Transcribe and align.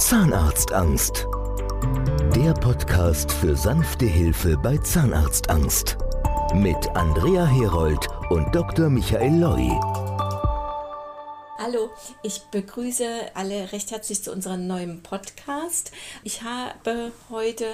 Zahnarztangst. 0.00 1.28
Der 2.34 2.54
Podcast 2.54 3.30
für 3.30 3.54
sanfte 3.54 4.06
Hilfe 4.06 4.56
bei 4.56 4.78
Zahnarztangst. 4.78 5.98
Mit 6.54 6.88
Andrea 6.94 7.44
Herold 7.44 8.08
und 8.30 8.52
Dr. 8.54 8.88
Michael 8.88 9.38
Loi. 9.38 9.68
Hallo, 11.58 11.90
ich 12.22 12.40
begrüße 12.50 13.04
alle 13.34 13.72
recht 13.72 13.90
herzlich 13.90 14.24
zu 14.24 14.32
unserem 14.32 14.66
neuen 14.66 15.02
Podcast. 15.02 15.92
Ich 16.24 16.42
habe 16.42 17.12
heute 17.28 17.66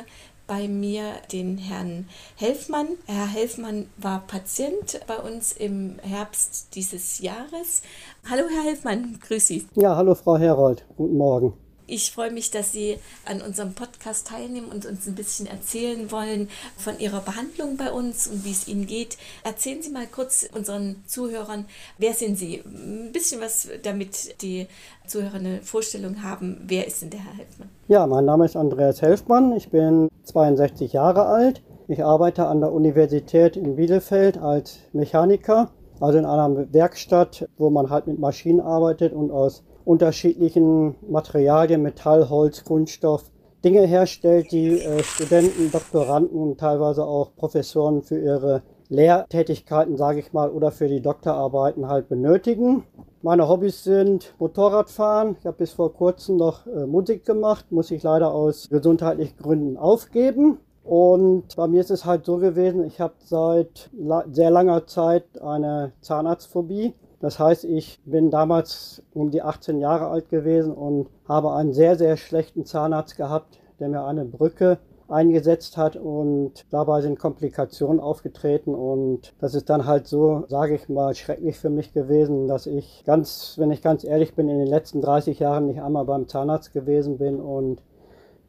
bei 0.49 0.67
mir 0.67 1.13
den 1.33 1.59
Herrn 1.59 2.09
Helfmann. 2.35 2.89
Herr 3.07 3.29
Helfmann 3.29 3.87
war 3.99 4.25
Patient 4.27 5.01
bei 5.07 5.17
uns 5.17 5.53
im 5.53 6.01
Herbst 6.03 6.75
dieses 6.75 7.21
Jahres. 7.21 7.83
Hallo, 8.29 8.43
Herr 8.53 8.65
Helfmann, 8.65 9.21
grüß 9.27 9.47
Sie. 9.47 9.67
Ja, 9.77 9.95
hallo, 9.95 10.17
Frau 10.17 10.37
Herold, 10.37 10.85
guten 10.97 11.17
Morgen. 11.17 11.66
Ich 11.89 12.11
freue 12.11 12.33
mich, 12.33 12.51
dass 12.51 12.73
Sie 12.73 12.99
an 13.27 13.41
unserem 13.41 13.75
Podcast 13.75 14.27
teilnehmen 14.27 14.69
und 14.73 14.87
uns 14.87 15.07
ein 15.07 15.15
bisschen 15.15 15.47
erzählen 15.47 16.11
wollen 16.11 16.49
von 16.77 16.99
Ihrer 16.99 17.21
Behandlung 17.21 17.77
bei 17.77 17.93
uns 17.93 18.27
und 18.27 18.45
wie 18.45 18.51
es 18.51 18.67
Ihnen 18.67 18.87
geht. 18.87 19.17
Erzählen 19.45 19.83
Sie 19.83 19.91
mal 19.91 20.07
kurz 20.07 20.49
unseren 20.53 21.05
Zuhörern, 21.07 21.67
wer 21.99 22.13
sind 22.13 22.39
Sie? 22.39 22.61
Ein 22.65 23.13
bisschen 23.13 23.41
was, 23.41 23.69
damit 23.85 24.43
die 24.43 24.67
Zuhörer 25.07 25.35
eine 25.35 25.63
Vorstellung 25.63 26.25
haben, 26.25 26.61
wer 26.67 26.89
ist 26.89 27.03
denn 27.03 27.11
der 27.11 27.21
Herr 27.21 27.37
Helfmann? 27.37 27.69
Ja, 27.87 28.05
mein 28.09 28.25
Name 28.25 28.47
ist 28.47 28.57
Andreas 28.57 29.01
Helfmann. 29.01 29.55
Ich 29.55 29.71
bin 29.71 30.09
62 30.25 30.93
Jahre 30.93 31.27
alt. 31.27 31.63
Ich 31.87 32.05
arbeite 32.05 32.47
an 32.47 32.61
der 32.61 32.73
Universität 32.73 33.57
in 33.57 33.77
Bielefeld 33.77 34.39
als 34.39 34.81
Mechaniker, 34.93 35.71
also 36.01 36.19
in 36.19 36.25
einer 36.25 36.73
Werkstatt, 36.73 37.49
wo 37.59 37.71
man 37.71 37.91
halt 37.91 38.09
mit 38.09 38.19
Maschinen 38.19 38.61
arbeitet 38.61 39.13
und 39.13 39.31
aus 39.31 39.63
unterschiedlichen 39.87 40.97
Materialien, 41.09 41.81
Metall, 41.81 42.29
Holz, 42.29 42.65
Kunststoff, 42.65 43.31
Dinge 43.65 43.87
herstellt, 43.87 44.53
die 44.53 44.81
äh, 44.81 45.03
Studenten, 45.03 45.71
Doktoranden 45.71 46.39
und 46.39 46.59
teilweise 46.59 47.05
auch 47.05 47.35
Professoren 47.37 48.03
für 48.03 48.19
ihre 48.19 48.63
Lehrtätigkeiten, 48.89 49.97
sage 49.97 50.21
ich 50.21 50.33
mal, 50.33 50.51
oder 50.51 50.71
für 50.71 50.89
die 50.89 51.01
Doktorarbeiten 51.01 51.89
halt 51.89 52.09
benötigen. 52.09 52.85
Meine 53.23 53.49
Hobbys 53.49 53.85
sind 53.85 54.35
Motorradfahren. 54.39 55.37
Ich 55.41 55.47
habe 55.47 55.59
bis 55.59 55.73
vor 55.73 55.93
kurzem 55.95 56.37
noch 56.37 56.67
äh, 56.67 56.87
Musik 56.87 57.25
gemacht, 57.25 57.67
muss 57.71 57.91
ich 57.91 58.03
leider 58.03 58.33
aus 58.33 58.69
gesundheitlichen 58.69 59.39
Gründen 59.39 59.77
aufgeben. 59.77 60.59
Und 60.83 61.57
bei 61.57 61.67
mir 61.67 61.81
ist 61.81 61.91
es 61.91 62.05
halt 62.05 62.25
so 62.27 62.39
gewesen, 62.39 62.85
ich 62.85 63.01
habe 63.01 63.15
seit 63.25 63.91
la 63.97 64.25
sehr 64.31 64.51
langer 64.51 64.87
Zeit 64.87 65.41
eine 65.43 65.93
Zahnarztphobie. 66.01 66.95
Das 67.21 67.39
heißt, 67.39 67.65
ich 67.65 68.01
bin 68.05 68.31
damals 68.31 69.03
um 69.15 69.31
die 69.31 69.43
18 69.43 69.79
Jahre 69.79 70.09
alt 70.09 70.29
gewesen 70.29 70.73
und 70.73 71.09
habe 71.27 71.53
einen 71.53 71.73
sehr, 71.73 71.97
sehr 71.97 72.17
schlechten 72.17 72.65
Zahnarzt 72.65 73.17
gehabt, 73.17 73.59
der 73.81 73.89
mir 73.89 74.05
eine 74.05 74.25
Brücke 74.25 74.79
eingesetzt 75.09 75.77
hat 75.77 75.97
und 75.97 76.67
dabei 76.71 77.01
sind 77.01 77.19
Komplikationen 77.19 78.01
aufgetreten. 78.01 78.75
Und 78.75 79.35
das 79.39 79.55
ist 79.55 79.71
dann 79.71 79.87
halt 79.87 80.07
so, 80.07 80.45
sage 80.49 80.75
ich 80.75 80.89
mal, 80.89 81.15
schrecklich 81.15 81.59
für 81.59 81.71
mich 81.71 81.93
gewesen, 81.93 82.49
dass 82.49 82.67
ich 82.67 83.05
ganz, 83.07 83.55
wenn 83.59 83.71
ich 83.71 83.83
ganz 83.83 84.05
ehrlich 84.05 84.35
bin, 84.35 84.49
in 84.49 84.59
den 84.59 84.67
letzten 84.67 85.01
30 85.01 85.39
Jahren 85.39 85.67
nicht 85.67 85.81
einmal 85.81 86.05
beim 86.05 86.29
Zahnarzt 86.29 86.73
gewesen 86.73 87.19
bin. 87.19 87.41
Und 87.41 87.83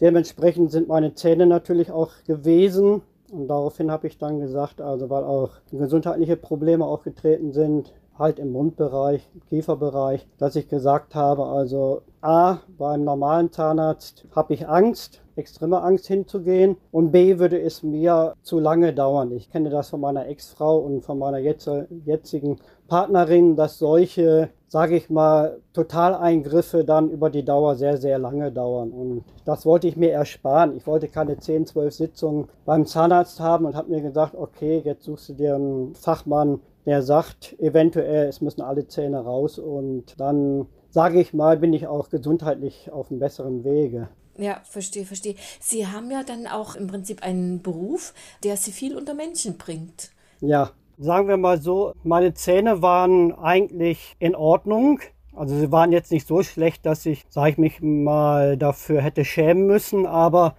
dementsprechend 0.02 0.72
sind 0.72 0.88
meine 0.88 1.14
Zähne 1.14 1.46
natürlich 1.46 1.92
auch 1.92 2.12
gewesen. 2.26 3.02
Und 3.32 3.48
daraufhin 3.50 3.92
habe 3.92 4.08
ich 4.08 4.18
dann 4.18 4.40
gesagt, 4.40 4.82
also 4.82 5.10
weil 5.10 5.24
auch 5.24 5.52
gesundheitliche 5.72 6.38
Probleme 6.38 6.86
aufgetreten 6.86 7.52
sind, 7.52 7.94
halt 8.18 8.40
im 8.40 8.52
Mundbereich, 8.52 9.30
im 9.34 9.42
Kieferbereich, 9.48 10.28
dass 10.38 10.56
ich 10.56 10.68
gesagt 10.68 11.16
habe, 11.16 11.46
also 11.46 12.02
A, 12.22 12.58
beim 12.78 13.04
normalen 13.04 13.52
Zahnarzt 13.52 14.26
habe 14.36 14.54
ich 14.54 14.68
Angst, 14.68 15.22
extreme 15.36 15.82
Angst 15.82 16.08
hinzugehen 16.08 16.78
und 16.92 17.12
B, 17.12 17.38
würde 17.38 17.62
es 17.62 17.84
mir 17.84 18.34
zu 18.42 18.60
lange 18.60 18.94
dauern. 18.94 19.32
Ich 19.32 19.52
kenne 19.52 19.70
das 19.70 19.90
von 19.90 20.02
meiner 20.02 20.28
Ex-Frau 20.28 20.80
und 20.80 21.04
von 21.04 21.20
meiner 21.20 21.38
jetzigen 21.38 22.58
Partnerin, 22.88 23.56
dass 23.56 23.78
solche, 23.78 24.50
sage 24.68 24.96
ich 24.96 25.10
mal, 25.12 25.60
Totaleingriffe 25.74 26.84
dann 26.84 27.12
über 27.12 27.30
die 27.30 27.46
Dauer 27.46 27.76
sehr, 27.76 27.98
sehr 27.98 28.18
lange 28.18 28.52
dauern. 28.52 28.92
Und 28.92 29.26
das 29.46 29.66
wollte 29.66 29.88
ich 29.88 29.96
mir 29.96 30.12
ersparen. 30.12 30.76
Ich 30.76 30.88
wollte 30.88 31.08
keine 31.08 31.38
10, 31.38 31.68
12 31.68 31.94
Sitzungen 31.94 32.50
beim 32.66 32.88
Zahnarzt 32.88 33.40
haben 33.40 33.66
und 33.66 33.76
habe 33.76 33.92
mir 33.92 34.02
gesagt, 34.02 34.34
okay, 34.36 34.82
jetzt 34.84 35.04
suchst 35.04 35.30
du 35.30 35.34
dir 35.34 35.56
einen 35.56 35.94
Fachmann, 35.94 36.62
der 36.88 37.04
sagt, 37.04 37.54
eventuell, 37.60 38.28
es 38.28 38.40
müssen 38.40 38.62
alle 38.62 38.88
Zähne 38.88 39.20
raus 39.20 39.60
und 39.60 40.20
dann, 40.20 40.68
sage 40.90 41.20
ich 41.20 41.34
mal, 41.34 41.58
bin 41.58 41.74
ich 41.74 41.86
auch 41.86 42.10
gesundheitlich 42.10 42.90
auf 42.92 43.12
einem 43.12 43.20
besseren 43.20 43.66
Wege. 43.66 44.08
Ja, 44.38 44.62
verstehe, 44.64 45.06
verstehe. 45.06 45.36
Sie 45.60 45.86
haben 45.86 46.10
ja 46.10 46.24
dann 46.24 46.48
auch 46.48 46.76
im 46.76 46.88
Prinzip 46.88 47.24
einen 47.24 47.62
Beruf, 47.62 48.14
der 48.44 48.56
Sie 48.56 48.72
viel 48.72 48.96
unter 48.96 49.14
Menschen 49.14 49.58
bringt. 49.58 50.12
Ja, 50.40 50.72
sagen 50.98 51.28
wir 51.28 51.38
mal 51.38 51.60
so, 51.62 51.94
meine 52.04 52.34
Zähne 52.34 52.82
waren 52.82 53.34
eigentlich 53.34 54.16
in 54.20 54.34
Ordnung. 54.34 55.02
Also 55.36 55.60
sie 55.60 55.72
waren 55.72 55.92
jetzt 55.92 56.12
nicht 56.12 56.28
so 56.28 56.42
schlecht, 56.42 56.86
dass 56.86 57.06
ich, 57.06 57.26
sage 57.30 57.52
ich 57.52 57.58
mich 57.58 57.82
mal, 57.82 58.58
dafür 58.58 59.02
hätte 59.02 59.26
schämen 59.26 59.68
müssen, 59.68 60.06
aber 60.06 60.56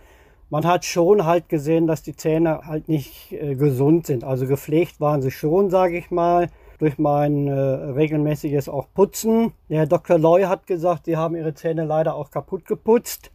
man 0.50 0.66
hat 0.66 0.84
schon 0.84 1.24
halt 1.24 1.48
gesehen, 1.48 1.86
dass 1.86 2.02
die 2.02 2.16
Zähne 2.16 2.62
halt 2.64 2.88
nicht 2.88 3.32
äh, 3.32 3.54
gesund 3.54 4.06
sind. 4.06 4.24
Also 4.24 4.46
gepflegt 4.46 5.00
waren 5.00 5.22
sie 5.22 5.30
schon, 5.30 5.70
sage 5.70 5.98
ich 5.98 6.10
mal, 6.10 6.48
durch 6.78 6.98
mein 6.98 7.48
äh, 7.48 7.52
regelmäßiges 7.52 8.68
auch 8.68 8.86
Putzen. 8.94 9.52
Der 9.68 9.86
Dr. 9.86 10.18
Loy 10.18 10.44
hat 10.44 10.66
gesagt, 10.66 11.06
sie 11.06 11.16
haben 11.16 11.36
ihre 11.36 11.54
Zähne 11.54 11.84
leider 11.84 12.14
auch 12.14 12.30
kaputt 12.30 12.64
geputzt. 12.66 13.30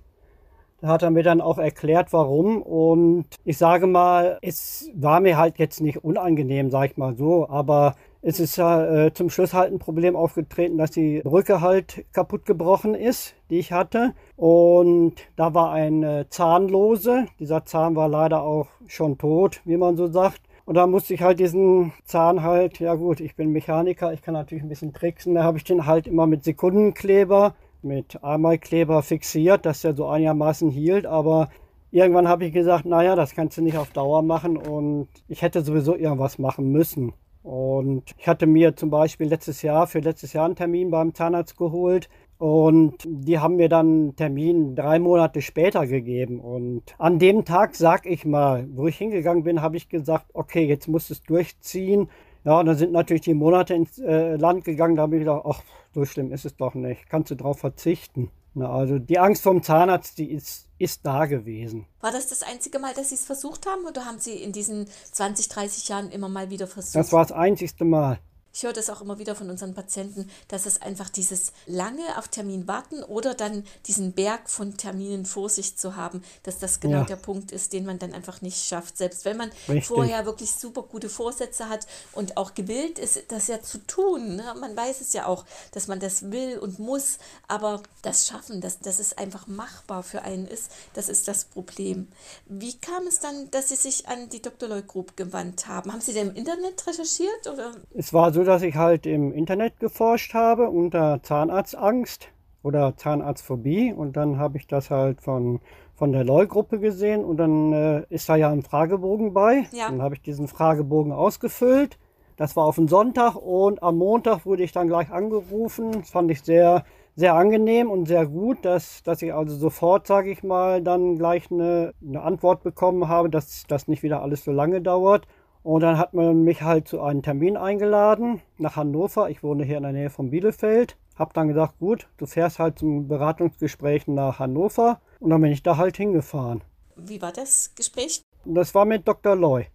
Da 0.82 0.88
hat 0.90 1.04
er 1.04 1.12
mir 1.12 1.24
dann 1.24 1.40
auch 1.40 1.60
erklärt, 1.60 2.12
warum. 2.12 2.62
Und 2.62 3.26
ich 3.46 3.58
sage 3.58 3.88
mal, 3.88 4.38
es 4.42 4.92
war 4.96 5.20
mir 5.20 5.38
halt 5.38 5.60
jetzt 5.60 5.82
nicht 5.82 6.04
unangenehm, 6.04 6.72
sage 6.72 6.92
ich 6.92 6.98
mal 6.98 7.16
so, 7.16 7.48
aber 7.48 7.96
es 8.26 8.40
ist 8.40 8.56
ja 8.56 8.86
äh, 8.86 9.14
zum 9.14 9.30
Schluss 9.30 9.54
halt 9.54 9.74
ein 9.74 9.80
Problem 9.80 10.16
aufgetreten, 10.16 10.78
dass 10.78 10.92
die 10.92 11.20
Brücke 11.24 11.60
halt 11.60 12.06
kaputt 12.14 12.46
gebrochen 12.46 12.96
ist, 12.96 13.36
die 13.50 13.60
ich 13.60 13.74
hatte. 13.74 14.14
Und 14.38 15.16
da 15.36 15.54
war 15.54 15.74
ein 15.74 16.04
äh, 16.04 16.26
Zahnlose. 16.30 17.26
Dieser 17.40 17.66
Zahn 17.66 17.98
war 17.98 18.08
leider 18.08 18.44
auch 18.44 18.68
schon 18.88 19.18
tot, 19.18 19.60
wie 19.66 19.76
man 19.76 19.98
so 19.98 20.08
sagt. 20.08 20.42
Und 20.64 20.76
da 20.76 20.88
musste 20.88 21.14
ich 21.14 21.22
halt 21.22 21.42
diesen 21.42 21.92
Zahn 22.06 22.44
halt, 22.44 22.80
ja 22.80 22.96
gut, 22.96 23.20
ich 23.20 23.36
bin 23.36 23.52
Mechaniker, 23.52 24.14
ich 24.14 24.22
kann 24.22 24.36
natürlich 24.36 24.64
ein 24.64 24.70
bisschen 24.70 24.94
tricksen. 24.94 25.36
Da 25.36 25.44
habe 25.44 25.58
ich 25.58 25.66
den 25.66 25.86
halt 25.86 26.08
immer 26.08 26.26
mit 26.26 26.46
Sekundenkleber, 26.46 27.56
mit 27.82 28.24
Einmalkleber 28.24 29.04
fixiert, 29.04 29.66
dass 29.66 29.82
der 29.82 29.96
so 29.96 30.08
einigermaßen 30.08 30.70
hielt. 30.70 31.06
Aber 31.06 31.50
irgendwann 31.92 32.30
habe 32.30 32.46
ich 32.46 32.54
gesagt, 32.54 32.86
naja, 32.86 33.18
das 33.18 33.36
kannst 33.36 33.58
du 33.58 33.62
nicht 33.62 33.78
auf 33.78 33.92
Dauer 33.92 34.22
machen 34.22 34.56
und 34.56 35.10
ich 35.28 35.42
hätte 35.42 35.62
sowieso 35.62 35.94
irgendwas 35.94 36.40
machen 36.40 36.72
müssen. 36.72 37.12
Und 37.44 38.16
ich 38.18 38.28
hatte 38.28 38.48
mir 38.48 38.76
zum 38.76 38.90
Beispiel 38.90 39.28
letztes 39.28 39.62
Jahr 39.62 39.86
für 39.86 40.00
letztes 40.00 40.34
Jahr 40.34 40.46
einen 40.46 40.56
Termin 40.56 40.90
beim 40.90 41.14
Zahnarzt 41.14 41.58
geholt. 41.58 42.10
Und 42.38 42.96
die 43.06 43.40
haben 43.40 43.58
mir 43.58 43.70
dann 43.70 43.88
einen 43.88 44.16
Termin 44.16 44.76
drei 44.76 45.00
Monate 45.00 45.42
später 45.42 45.86
gegeben. 45.86 46.40
Und 46.40 46.84
an 46.98 47.20
dem 47.20 47.46
Tag, 47.46 47.76
sag 47.76 48.06
ich 48.06 48.26
mal, 48.26 48.68
wo 48.74 48.88
ich 48.88 48.98
hingegangen 48.98 49.44
bin, 49.44 49.62
habe 49.62 49.78
ich 49.78 49.90
gesagt, 49.90 50.26
okay, 50.34 50.66
jetzt 50.66 50.88
musst 50.88 51.10
du 51.10 51.14
es 51.14 51.24
durchziehen. 51.24 52.10
Ja, 52.46 52.60
und 52.60 52.66
dann 52.66 52.78
sind 52.78 52.92
natürlich 52.92 53.22
die 53.22 53.34
Monate 53.34 53.74
ins 53.74 54.00
äh, 54.00 54.36
Land 54.36 54.66
gegangen. 54.66 54.96
Da 54.96 55.04
habe 55.04 55.16
ich 55.18 55.22
gedacht, 55.22 55.44
ach, 55.46 55.62
so 55.94 56.06
schlimm 56.06 56.32
ist 56.32 56.46
es 56.46 56.56
doch 56.56 56.74
nicht. 56.74 57.10
Kannst 57.10 57.32
du 57.32 57.36
darauf 57.36 57.60
verzichten. 57.60 58.30
Na, 58.56 58.70
also 58.70 59.00
die 59.00 59.18
Angst 59.18 59.42
vom 59.42 59.64
Zahnarzt, 59.64 60.18
die 60.18 60.32
ist, 60.32 60.68
ist 60.78 61.06
da 61.06 61.26
gewesen. 61.26 61.88
War 62.02 62.12
das 62.12 62.28
das 62.28 62.44
einzige 62.44 62.78
Mal, 62.78 62.94
dass 62.94 63.10
Sie 63.10 63.16
es 63.16 63.26
versucht 63.26 63.66
haben 63.66 63.86
oder 63.86 64.06
haben 64.06 64.20
Sie 64.20 64.34
in 64.34 64.52
diesen 64.52 64.88
20, 65.12 65.50
30 65.50 65.90
Jahren 65.90 66.12
immer 66.12 66.30
mal 66.30 66.50
wieder 66.52 66.68
versucht? 66.68 66.96
Das 66.96 67.12
war 67.12 67.24
das 67.24 67.32
einzigste 67.32 67.84
Mal. 67.84 68.20
Ich 68.56 68.64
höre 68.64 68.74
das 68.74 68.92
auch 68.92 69.02
immer 69.02 69.18
wieder 69.18 69.36
von 69.36 69.50
unseren 69.50 69.74
Patienten, 69.74 70.30
dass 70.48 70.68
es 70.68 70.80
einfach 70.80 71.10
dieses 71.10 71.54
lange 71.66 72.20
auf 72.20 72.28
Termin 72.28 72.68
warten 72.68 73.02
oder 73.04 73.34
dann 73.34 73.64
diesen 73.88 74.14
Berg 74.14 74.48
von 74.48 74.78
Terminen 74.78 75.26
vor 75.26 75.50
sich 75.50 75.76
zu 75.76 75.96
haben, 75.96 76.24
dass 76.44 76.60
das 76.60 76.80
genau 76.80 77.00
ja. 77.00 77.06
der 77.06 77.16
Punkt 77.16 77.52
ist, 77.52 77.74
den 77.74 77.84
man 77.84 77.98
dann 77.98 78.14
einfach 78.14 78.42
nicht 78.42 78.64
schafft. 78.64 78.96
Selbst 79.00 79.26
wenn 79.26 79.38
man 79.38 79.50
Richtig. 79.68 79.88
vorher 79.88 80.28
wirklich 80.28 80.52
super 80.54 80.84
gute 80.84 81.10
Vorsätze 81.10 81.68
hat 81.68 81.88
und 82.12 82.38
auch 82.38 82.54
gewillt 82.54 83.00
ist, 83.00 83.24
das 83.30 83.48
ja 83.48 83.60
zu 83.60 83.80
tun. 83.88 84.36
Ne? 84.36 84.44
Man 84.60 84.78
weiß 84.78 85.02
es 85.02 85.14
ja 85.14 85.26
auch, 85.26 85.46
dass 85.72 85.88
man 85.88 86.00
das 86.00 86.30
will 86.30 86.60
und 86.60 86.78
muss, 86.78 87.18
aber 87.48 87.82
das 88.04 88.28
Schaffen, 88.28 88.62
dass, 88.62 88.78
dass 88.80 89.00
es 89.00 89.18
einfach 89.18 89.48
machbar 89.48 90.04
für 90.04 90.22
einen 90.22 90.46
ist, 90.46 90.72
das 90.94 91.10
ist 91.10 91.28
das 91.28 91.46
Problem. 91.46 92.08
Wie 92.46 92.78
kam 92.78 93.08
es 93.08 93.20
dann, 93.20 93.50
dass 93.50 93.70
Sie 93.70 93.76
sich 93.76 94.08
an 94.08 94.30
die 94.30 94.44
Dr. 94.44 94.70
Loy 94.70 94.84
Group 94.84 95.18
gewandt 95.18 95.68
haben? 95.68 95.92
Haben 95.92 96.02
Sie 96.02 96.14
denn 96.14 96.30
im 96.30 96.36
Internet 96.36 96.86
recherchiert? 96.86 97.48
Oder? 97.52 97.72
Es 97.96 98.14
war 98.14 98.32
so, 98.32 98.43
dass 98.44 98.62
ich 98.62 98.76
halt 98.76 99.06
im 99.06 99.32
Internet 99.32 99.80
geforscht 99.80 100.34
habe 100.34 100.70
unter 100.70 101.22
Zahnarztangst 101.24 102.30
oder 102.64 102.96
Zahnarztphobie 102.96 103.94
und 103.94 104.16
dann 104.16 104.38
habe 104.38 104.58
ich 104.58 104.68
das 104.68 104.90
halt 104.90 105.22
von, 105.22 105.60
von 105.96 106.12
der 106.12 106.24
LOI-Gruppe 106.24 106.80
gesehen 106.80 107.24
und 107.24 107.38
dann 107.38 107.74
äh, 107.74 108.04
ist 108.10 108.30
da 108.30 108.36
ja 108.36 108.50
ein 108.50 108.64
Fragebogen 108.64 109.34
bei. 109.34 109.66
Ja. 109.72 109.90
Dann 109.90 110.02
habe 110.02 110.16
ich 110.16 110.22
diesen 110.22 110.48
Fragebogen 110.48 111.12
ausgefüllt. 111.12 111.98
Das 112.38 112.56
war 112.56 112.66
auf 112.66 112.76
den 112.76 112.88
Sonntag 112.88 113.36
und 113.36 113.84
am 113.84 113.98
Montag 113.98 114.46
wurde 114.46 114.64
ich 114.64 114.72
dann 114.72 114.88
gleich 114.88 115.12
angerufen. 115.12 115.92
Das 115.92 116.10
fand 116.10 116.32
ich 116.32 116.42
sehr, 116.42 116.84
sehr 117.16 117.36
angenehm 117.36 117.92
und 117.92 118.08
sehr 118.08 118.26
gut, 118.26 118.66
dass, 118.66 119.04
dass 119.04 119.22
ich 119.22 119.34
also 119.34 119.56
sofort, 119.56 120.08
sage 120.08 120.32
ich 120.32 120.42
mal, 120.42 120.82
dann 120.82 121.18
gleich 121.18 121.52
eine, 121.52 121.94
eine 122.02 122.22
Antwort 122.22 122.64
bekommen 122.64 123.08
habe, 123.08 123.30
dass 123.30 123.66
das 123.68 123.88
nicht 123.88 124.02
wieder 124.02 124.24
alles 124.24 124.44
so 124.44 124.52
lange 124.52 124.82
dauert. 124.82 125.28
Und 125.64 125.82
dann 125.82 125.98
hat 125.98 126.14
man 126.14 126.44
mich 126.44 126.62
halt 126.62 126.88
zu 126.88 127.02
einem 127.02 127.22
Termin 127.22 127.56
eingeladen 127.56 128.42
nach 128.58 128.76
Hannover. 128.76 129.30
Ich 129.30 129.44
wohne 129.44 129.64
hier 129.64 129.78
in 129.78 129.84
der 129.84 129.94
Nähe 129.94 130.10
von 130.10 130.30
Bielefeld. 130.30 130.98
Hab 131.16 131.34
dann 131.34 131.48
gesagt, 131.48 131.80
gut, 131.80 132.08
du 132.18 132.26
fährst 132.26 132.60
halt 132.60 132.80
zum 132.80 133.08
Beratungsgespräch 133.08 134.08
nach 134.08 134.40
Hannover. 134.40 135.00
Und 135.20 135.30
dann 135.30 135.42
bin 135.42 135.52
ich 135.52 135.64
da 135.64 135.78
halt 135.78 135.96
hingefahren. 135.96 136.62
Wie 136.98 137.22
war 137.22 137.32
das 137.32 137.74
Gespräch? 137.76 138.22
Das 138.46 138.76
war 138.76 138.84
mit 138.84 139.08
Dr. 139.08 139.36
Loy. 139.36 139.68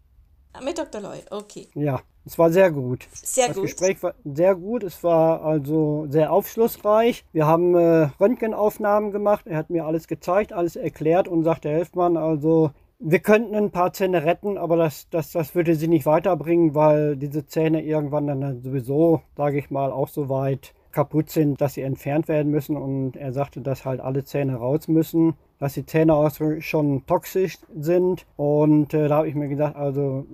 Ah, 0.53 0.61
mit 0.63 0.79
Dr. 0.79 1.01
Loy, 1.01 1.19
okay. 1.31 1.69
Ja, 1.75 2.01
es 2.27 2.39
war 2.39 2.51
sehr 2.51 2.71
gut. 2.71 3.07
Sehr 3.13 3.47
das 3.47 3.57
gut. 3.57 3.65
Das 3.65 3.71
Gespräch 3.73 4.03
war 4.03 4.15
sehr 4.25 4.55
gut. 4.55 4.83
Es 4.83 5.03
war 5.03 5.43
also 5.43 6.07
sehr 6.11 6.33
aufschlussreich. 6.33 7.25
Wir 7.33 7.47
haben 7.47 7.75
äh, 7.75 8.11
Röntgenaufnahmen 8.21 9.11
gemacht. 9.11 9.47
Er 9.47 9.57
hat 9.57 9.71
mir 9.71 9.87
alles 9.87 10.07
gezeigt, 10.07 10.53
alles 10.53 10.77
erklärt 10.77 11.29
und 11.29 11.45
sagte, 11.45 11.71
Helfmann, 11.71 12.19
also 12.19 12.73
wir 13.01 13.21
könnten 13.21 13.55
ein 13.55 13.71
paar 13.71 13.93
Zähne 13.93 14.25
retten, 14.25 14.59
aber 14.59 14.77
das, 14.77 15.09
das, 15.11 15.33
das 15.33 15.55
würde 15.55 15.75
sie 15.75 15.89
nicht 15.89 16.07
weiterbringen, 16.07 16.75
weil 16.75 17.17
diese 17.17 17.47
Zähne 17.47 17.83
irgendwann 17.83 18.27
dann 18.27 18.61
sowieso, 18.63 19.23
sage 19.37 19.59
ich 19.59 19.71
mal, 19.71 19.93
auch 19.93 20.09
so 20.09 20.29
weit 20.29 20.75
kaputt 20.91 21.31
sind, 21.31 21.61
dass 21.61 21.75
sie 21.75 21.83
entfernt 21.83 22.27
werden 22.27 22.51
müssen. 22.51 22.77
Und 22.77 23.17
er 23.17 23.33
sagte, 23.33 23.61
dass 23.61 23.85
halt 23.85 24.01
alle 24.01 24.25
Zähne 24.25 24.57
raus 24.57 24.89
müssen, 24.89 25.35
dass 25.61 25.75
die 25.75 25.87
Zähne 25.87 26.15
auch 26.15 26.31
schon 26.61 27.07
toxisch 27.07 27.59
sind. 27.77 28.27
Und 28.37 28.95
äh, 28.95 29.09
da 29.09 29.19
habe 29.19 29.29
ich 29.29 29.35
mir 29.35 29.49
gedacht, 29.49 29.77
also 29.77 30.27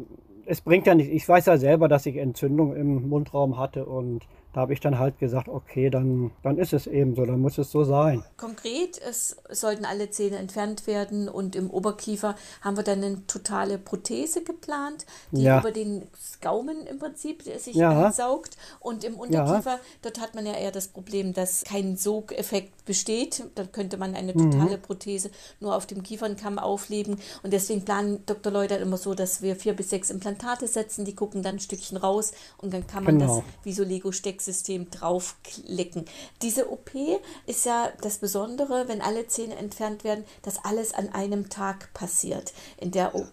es 0.46 0.62
bringt 0.62 0.86
ja 0.86 0.94
nicht. 0.94 1.10
Ich 1.10 1.28
weiß 1.28 1.46
ja 1.46 1.58
selber, 1.58 1.88
dass 1.88 2.06
ich 2.06 2.16
Entzündung 2.16 2.74
im 2.74 3.08
Mundraum 3.08 3.58
hatte 3.58 3.84
und 3.84 4.26
da 4.54 4.60
habe 4.60 4.72
ich 4.72 4.78
dann 4.78 5.00
halt 5.00 5.18
gesagt, 5.18 5.48
okay, 5.48 5.90
dann, 5.90 6.30
dann 6.44 6.58
ist 6.58 6.72
es 6.72 6.86
eben 6.86 7.16
so, 7.16 7.26
dann 7.26 7.40
muss 7.40 7.58
es 7.58 7.72
so 7.72 7.82
sein. 7.82 8.22
Konkret, 8.36 9.00
es 9.02 9.36
sollten 9.50 9.84
alle 9.84 10.10
Zähne 10.10 10.36
entfernt 10.36 10.86
werden 10.86 11.28
und 11.28 11.56
im 11.56 11.70
Oberkiefer 11.70 12.36
haben 12.60 12.76
wir 12.76 12.84
dann 12.84 13.02
eine 13.02 13.26
totale 13.26 13.78
Prothese 13.78 14.44
geplant, 14.44 15.06
die 15.32 15.42
ja. 15.42 15.58
über 15.58 15.72
den 15.72 16.06
Gaumen 16.40 16.86
im 16.86 17.00
Prinzip 17.00 17.42
sich 17.42 17.74
ja. 17.74 18.06
ansaugt. 18.06 18.56
Und 18.78 19.02
im 19.02 19.16
Unterkiefer, 19.16 19.72
ja. 19.72 19.80
dort 20.02 20.20
hat 20.20 20.36
man 20.36 20.46
ja 20.46 20.52
eher 20.52 20.70
das 20.70 20.86
Problem, 20.86 21.32
dass 21.32 21.64
kein 21.64 21.96
Sogeffekt 21.96 22.84
besteht. 22.84 23.42
Da 23.56 23.64
könnte 23.64 23.96
man 23.96 24.14
eine 24.14 24.34
totale 24.34 24.76
mhm. 24.76 24.82
Prothese 24.82 25.30
nur 25.58 25.74
auf 25.74 25.86
dem 25.86 26.04
Kiefernkamm 26.04 26.60
aufleben. 26.60 27.16
Und 27.42 27.52
deswegen 27.52 27.84
planen 27.84 28.24
Dr. 28.26 28.52
Leuter 28.52 28.78
immer 28.78 28.98
so, 28.98 29.14
dass 29.14 29.42
wir 29.42 29.56
vier 29.56 29.74
bis 29.74 29.90
sechs 29.90 30.10
Implantate 30.10 30.68
setzen, 30.68 31.04
die 31.04 31.16
gucken 31.16 31.42
dann 31.42 31.56
ein 31.56 31.60
Stückchen 31.60 31.96
raus 31.96 32.32
und 32.58 32.72
dann 32.72 32.86
kann 32.86 33.02
man 33.02 33.18
genau. 33.18 33.38
das 33.38 33.44
wie 33.64 33.72
so 33.72 33.82
Lego-Stecks 33.82 34.43
System 34.44 34.90
draufklicken. 34.90 36.04
Diese 36.42 36.70
OP 36.70 36.90
ist 37.46 37.66
ja 37.66 37.92
das 38.00 38.18
Besondere, 38.18 38.88
wenn 38.88 39.00
alle 39.00 39.26
Zähne 39.26 39.56
entfernt 39.56 40.04
werden, 40.04 40.24
dass 40.42 40.64
alles 40.64 40.94
an 40.94 41.10
einem 41.10 41.48
Tag 41.48 41.92
passiert. 41.94 42.52
In 42.78 42.90
der 42.90 43.14
OP 43.14 43.28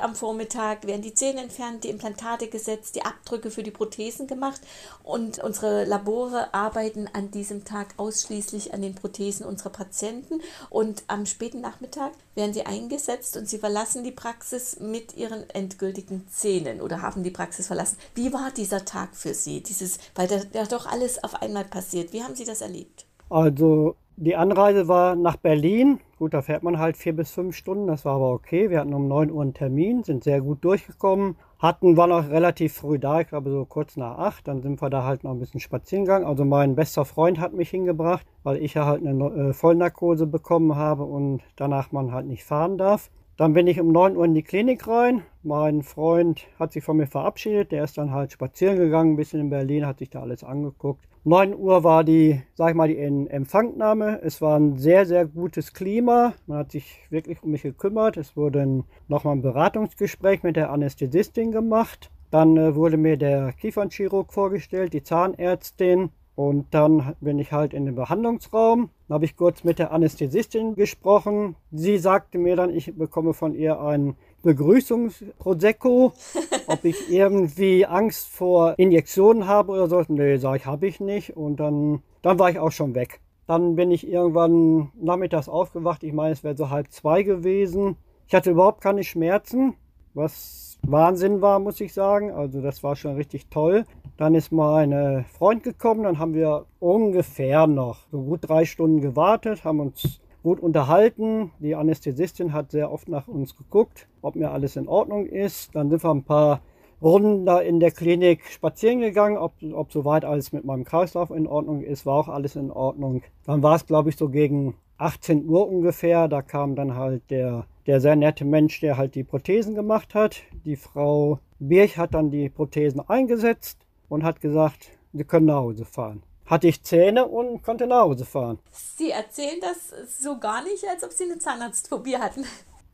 am 0.00 0.14
Vormittag 0.14 0.86
werden 0.86 1.02
die 1.02 1.14
Zähne 1.14 1.42
entfernt, 1.42 1.84
die 1.84 1.90
Implantate 1.90 2.48
gesetzt, 2.48 2.96
die 2.96 3.04
Abdrücke 3.04 3.50
für 3.50 3.62
die 3.62 3.70
Prothesen 3.70 4.26
gemacht 4.26 4.60
und 5.02 5.38
unsere 5.38 5.84
Labore 5.84 6.52
arbeiten 6.52 7.08
an 7.12 7.30
diesem 7.30 7.64
Tag 7.64 7.94
ausschließlich 7.96 8.74
an 8.74 8.82
den 8.82 8.94
Prothesen 8.94 9.46
unserer 9.46 9.70
Patienten 9.70 10.40
und 10.70 11.04
am 11.08 11.26
späten 11.26 11.60
Nachmittag 11.60 12.12
werden 12.34 12.54
sie 12.54 12.66
eingesetzt 12.66 13.36
und 13.36 13.48
sie 13.48 13.58
verlassen 13.58 14.04
die 14.04 14.12
Praxis 14.12 14.80
mit 14.80 15.16
ihren 15.16 15.48
endgültigen 15.50 16.26
Zähnen 16.28 16.80
oder 16.80 17.02
haben 17.02 17.22
die 17.22 17.30
Praxis 17.30 17.66
verlassen. 17.66 17.98
Wie 18.14 18.32
war 18.32 18.50
dieser 18.50 18.84
Tag 18.84 19.16
für 19.16 19.34
Sie? 19.34 19.62
Dieses, 19.62 19.98
weil 20.14 20.28
da, 20.28 20.40
da 20.52 20.64
doch 20.64 20.86
alles 20.86 21.22
auf 21.22 21.34
einmal 21.42 21.64
passiert. 21.64 22.12
Wie 22.12 22.22
haben 22.22 22.36
Sie 22.36 22.44
das 22.44 22.60
erlebt? 22.60 23.06
Also 23.28 23.96
die 24.20 24.34
Anreise 24.34 24.88
war 24.88 25.14
nach 25.14 25.36
Berlin. 25.36 26.00
Gut, 26.18 26.34
da 26.34 26.42
fährt 26.42 26.64
man 26.64 26.80
halt 26.80 26.96
vier 26.96 27.14
bis 27.14 27.30
fünf 27.30 27.54
Stunden, 27.54 27.86
das 27.86 28.04
war 28.04 28.16
aber 28.16 28.32
okay. 28.32 28.68
Wir 28.68 28.80
hatten 28.80 28.92
um 28.92 29.06
9 29.06 29.30
Uhr 29.30 29.42
einen 29.42 29.54
Termin, 29.54 30.02
sind 30.02 30.24
sehr 30.24 30.40
gut 30.40 30.64
durchgekommen. 30.64 31.36
Hatten, 31.60 31.96
waren 31.96 32.10
auch 32.10 32.28
relativ 32.28 32.74
früh 32.74 32.98
da, 32.98 33.20
ich 33.20 33.28
glaube 33.28 33.50
so 33.50 33.64
kurz 33.64 33.96
nach 33.96 34.18
acht. 34.18 34.48
Dann 34.48 34.60
sind 34.60 34.82
wir 34.82 34.90
da 34.90 35.04
halt 35.04 35.22
noch 35.22 35.30
ein 35.30 35.38
bisschen 35.38 35.60
spazieren 35.60 36.04
gegangen. 36.04 36.26
Also 36.26 36.44
mein 36.44 36.74
bester 36.74 37.04
Freund 37.04 37.38
hat 37.38 37.52
mich 37.52 37.70
hingebracht, 37.70 38.26
weil 38.42 38.56
ich 38.56 38.74
ja 38.74 38.86
halt 38.86 39.06
eine 39.06 39.24
äh, 39.24 39.52
Vollnarkose 39.52 40.26
bekommen 40.26 40.74
habe 40.74 41.04
und 41.04 41.42
danach 41.54 41.92
man 41.92 42.10
halt 42.10 42.26
nicht 42.26 42.44
fahren 42.44 42.76
darf. 42.76 43.10
Dann 43.36 43.52
bin 43.52 43.68
ich 43.68 43.80
um 43.80 43.92
9 43.92 44.16
Uhr 44.16 44.24
in 44.24 44.34
die 44.34 44.42
Klinik 44.42 44.88
rein. 44.88 45.22
Mein 45.44 45.82
Freund 45.82 46.48
hat 46.58 46.72
sich 46.72 46.82
von 46.82 46.96
mir 46.96 47.06
verabschiedet. 47.06 47.70
Der 47.70 47.84
ist 47.84 47.96
dann 47.96 48.10
halt 48.10 48.32
spazieren 48.32 48.76
gegangen, 48.78 49.12
ein 49.12 49.16
bisschen 49.16 49.38
in 49.38 49.50
Berlin, 49.50 49.86
hat 49.86 50.00
sich 50.00 50.10
da 50.10 50.22
alles 50.22 50.42
angeguckt. 50.42 51.04
9 51.28 51.54
Uhr 51.54 51.84
war 51.84 52.04
die, 52.04 52.40
sag 52.54 52.70
ich 52.70 52.74
mal, 52.74 52.88
die 52.88 52.96
Empfangnahme. 52.96 54.20
Es 54.22 54.40
war 54.40 54.58
ein 54.58 54.78
sehr, 54.78 55.04
sehr 55.04 55.26
gutes 55.26 55.74
Klima. 55.74 56.32
Man 56.46 56.58
hat 56.58 56.72
sich 56.72 57.00
wirklich 57.10 57.42
um 57.42 57.50
mich 57.50 57.62
gekümmert. 57.62 58.16
Es 58.16 58.34
wurde 58.34 58.84
nochmal 59.08 59.36
ein 59.36 59.42
Beratungsgespräch 59.42 60.42
mit 60.42 60.56
der 60.56 60.70
Anästhesistin 60.70 61.52
gemacht. 61.52 62.10
Dann 62.30 62.56
äh, 62.56 62.74
wurde 62.74 62.96
mir 62.96 63.18
der 63.18 63.52
Kiefernchirurg 63.52 64.32
vorgestellt, 64.32 64.94
die 64.94 65.02
Zahnärztin. 65.02 66.08
Und 66.34 66.72
dann 66.72 67.14
bin 67.20 67.38
ich 67.38 67.52
halt 67.52 67.74
in 67.74 67.84
den 67.84 67.94
Behandlungsraum. 67.94 68.88
Dann 69.08 69.14
habe 69.14 69.26
ich 69.26 69.36
kurz 69.36 69.64
mit 69.64 69.78
der 69.78 69.92
Anästhesistin 69.92 70.76
gesprochen. 70.76 71.56
Sie 71.72 71.98
sagte 71.98 72.38
mir 72.38 72.56
dann, 72.56 72.70
ich 72.70 72.96
bekomme 72.96 73.34
von 73.34 73.54
ihr 73.54 73.80
ein 73.80 74.16
Begrüßungsprosecco, 74.42 76.12
ob 76.66 76.84
ich 76.84 77.10
irgendwie 77.10 77.86
Angst 77.86 78.28
vor 78.28 78.74
Injektionen 78.78 79.46
habe 79.46 79.72
oder 79.72 79.88
so. 79.88 80.02
Nee, 80.08 80.36
sage 80.36 80.58
ich, 80.58 80.66
habe 80.66 80.86
ich 80.86 81.00
nicht. 81.00 81.36
Und 81.36 81.58
dann, 81.60 82.02
dann 82.22 82.38
war 82.38 82.50
ich 82.50 82.58
auch 82.58 82.72
schon 82.72 82.94
weg. 82.94 83.20
Dann 83.46 83.76
bin 83.76 83.90
ich 83.90 84.06
irgendwann 84.06 84.90
nachmittags 85.00 85.48
aufgewacht. 85.48 86.02
Ich 86.02 86.12
meine, 86.12 86.32
es 86.32 86.44
wäre 86.44 86.56
so 86.56 86.70
halb 86.70 86.92
zwei 86.92 87.22
gewesen. 87.22 87.96
Ich 88.26 88.34
hatte 88.34 88.50
überhaupt 88.50 88.82
keine 88.82 89.04
Schmerzen, 89.04 89.74
was 90.12 90.78
Wahnsinn 90.82 91.40
war, 91.40 91.58
muss 91.58 91.80
ich 91.80 91.94
sagen. 91.94 92.30
Also 92.30 92.60
das 92.60 92.82
war 92.82 92.94
schon 92.94 93.16
richtig 93.16 93.48
toll. 93.48 93.84
Dann 94.18 94.34
ist 94.34 94.52
mein 94.52 95.24
Freund 95.32 95.62
gekommen, 95.62 96.02
dann 96.02 96.18
haben 96.18 96.34
wir 96.34 96.66
ungefähr 96.78 97.66
noch 97.66 98.00
so 98.10 98.20
gut 98.20 98.40
drei 98.42 98.64
Stunden 98.64 99.00
gewartet, 99.00 99.64
haben 99.64 99.80
uns 99.80 100.20
gut 100.42 100.60
unterhalten. 100.60 101.50
Die 101.58 101.74
Anästhesistin 101.74 102.52
hat 102.52 102.70
sehr 102.70 102.92
oft 102.92 103.08
nach 103.08 103.28
uns 103.28 103.56
geguckt, 103.56 104.08
ob 104.22 104.36
mir 104.36 104.50
alles 104.50 104.76
in 104.76 104.88
Ordnung 104.88 105.26
ist. 105.26 105.74
Dann 105.74 105.90
sind 105.90 106.02
wir 106.02 106.10
ein 106.10 106.24
paar 106.24 106.60
Runden 107.00 107.46
da 107.46 107.60
in 107.60 107.78
der 107.78 107.92
Klinik 107.92 108.44
spazieren 108.46 109.00
gegangen, 109.00 109.36
ob, 109.36 109.52
ob 109.72 109.92
soweit 109.92 110.24
alles 110.24 110.52
mit 110.52 110.64
meinem 110.64 110.84
Kreislauf 110.84 111.30
in 111.30 111.46
Ordnung 111.46 111.82
ist, 111.82 112.06
war 112.06 112.16
auch 112.16 112.28
alles 112.28 112.56
in 112.56 112.72
Ordnung. 112.72 113.22
Dann 113.46 113.62
war 113.62 113.76
es, 113.76 113.86
glaube 113.86 114.08
ich, 114.08 114.16
so 114.16 114.28
gegen 114.28 114.74
18 114.98 115.48
Uhr 115.48 115.68
ungefähr. 115.68 116.26
Da 116.26 116.42
kam 116.42 116.74
dann 116.74 116.96
halt 116.96 117.22
der, 117.30 117.66
der 117.86 118.00
sehr 118.00 118.16
nette 118.16 118.44
Mensch, 118.44 118.80
der 118.80 118.96
halt 118.96 119.14
die 119.14 119.22
Prothesen 119.22 119.74
gemacht 119.76 120.14
hat. 120.14 120.42
Die 120.64 120.76
Frau 120.76 121.38
Birch 121.60 121.98
hat 121.98 122.14
dann 122.14 122.30
die 122.30 122.48
Prothesen 122.48 123.00
eingesetzt 123.08 123.78
und 124.08 124.24
hat 124.24 124.40
gesagt, 124.40 124.90
Sie 125.12 125.24
können 125.24 125.46
nach 125.46 125.56
Hause 125.56 125.84
fahren. 125.84 126.22
Hatte 126.48 126.66
ich 126.66 126.82
Zähne 126.82 127.26
und 127.26 127.62
konnte 127.62 127.86
nach 127.86 128.02
Hause 128.02 128.24
fahren. 128.24 128.58
Sie 128.96 129.10
erzählen 129.10 129.60
das 129.60 130.20
so 130.20 130.38
gar 130.38 130.62
nicht, 130.64 130.84
als 130.88 131.04
ob 131.04 131.12
Sie 131.12 131.24
eine 131.24 131.38
Zahnarztphobie 131.38 132.16
hatten. 132.16 132.44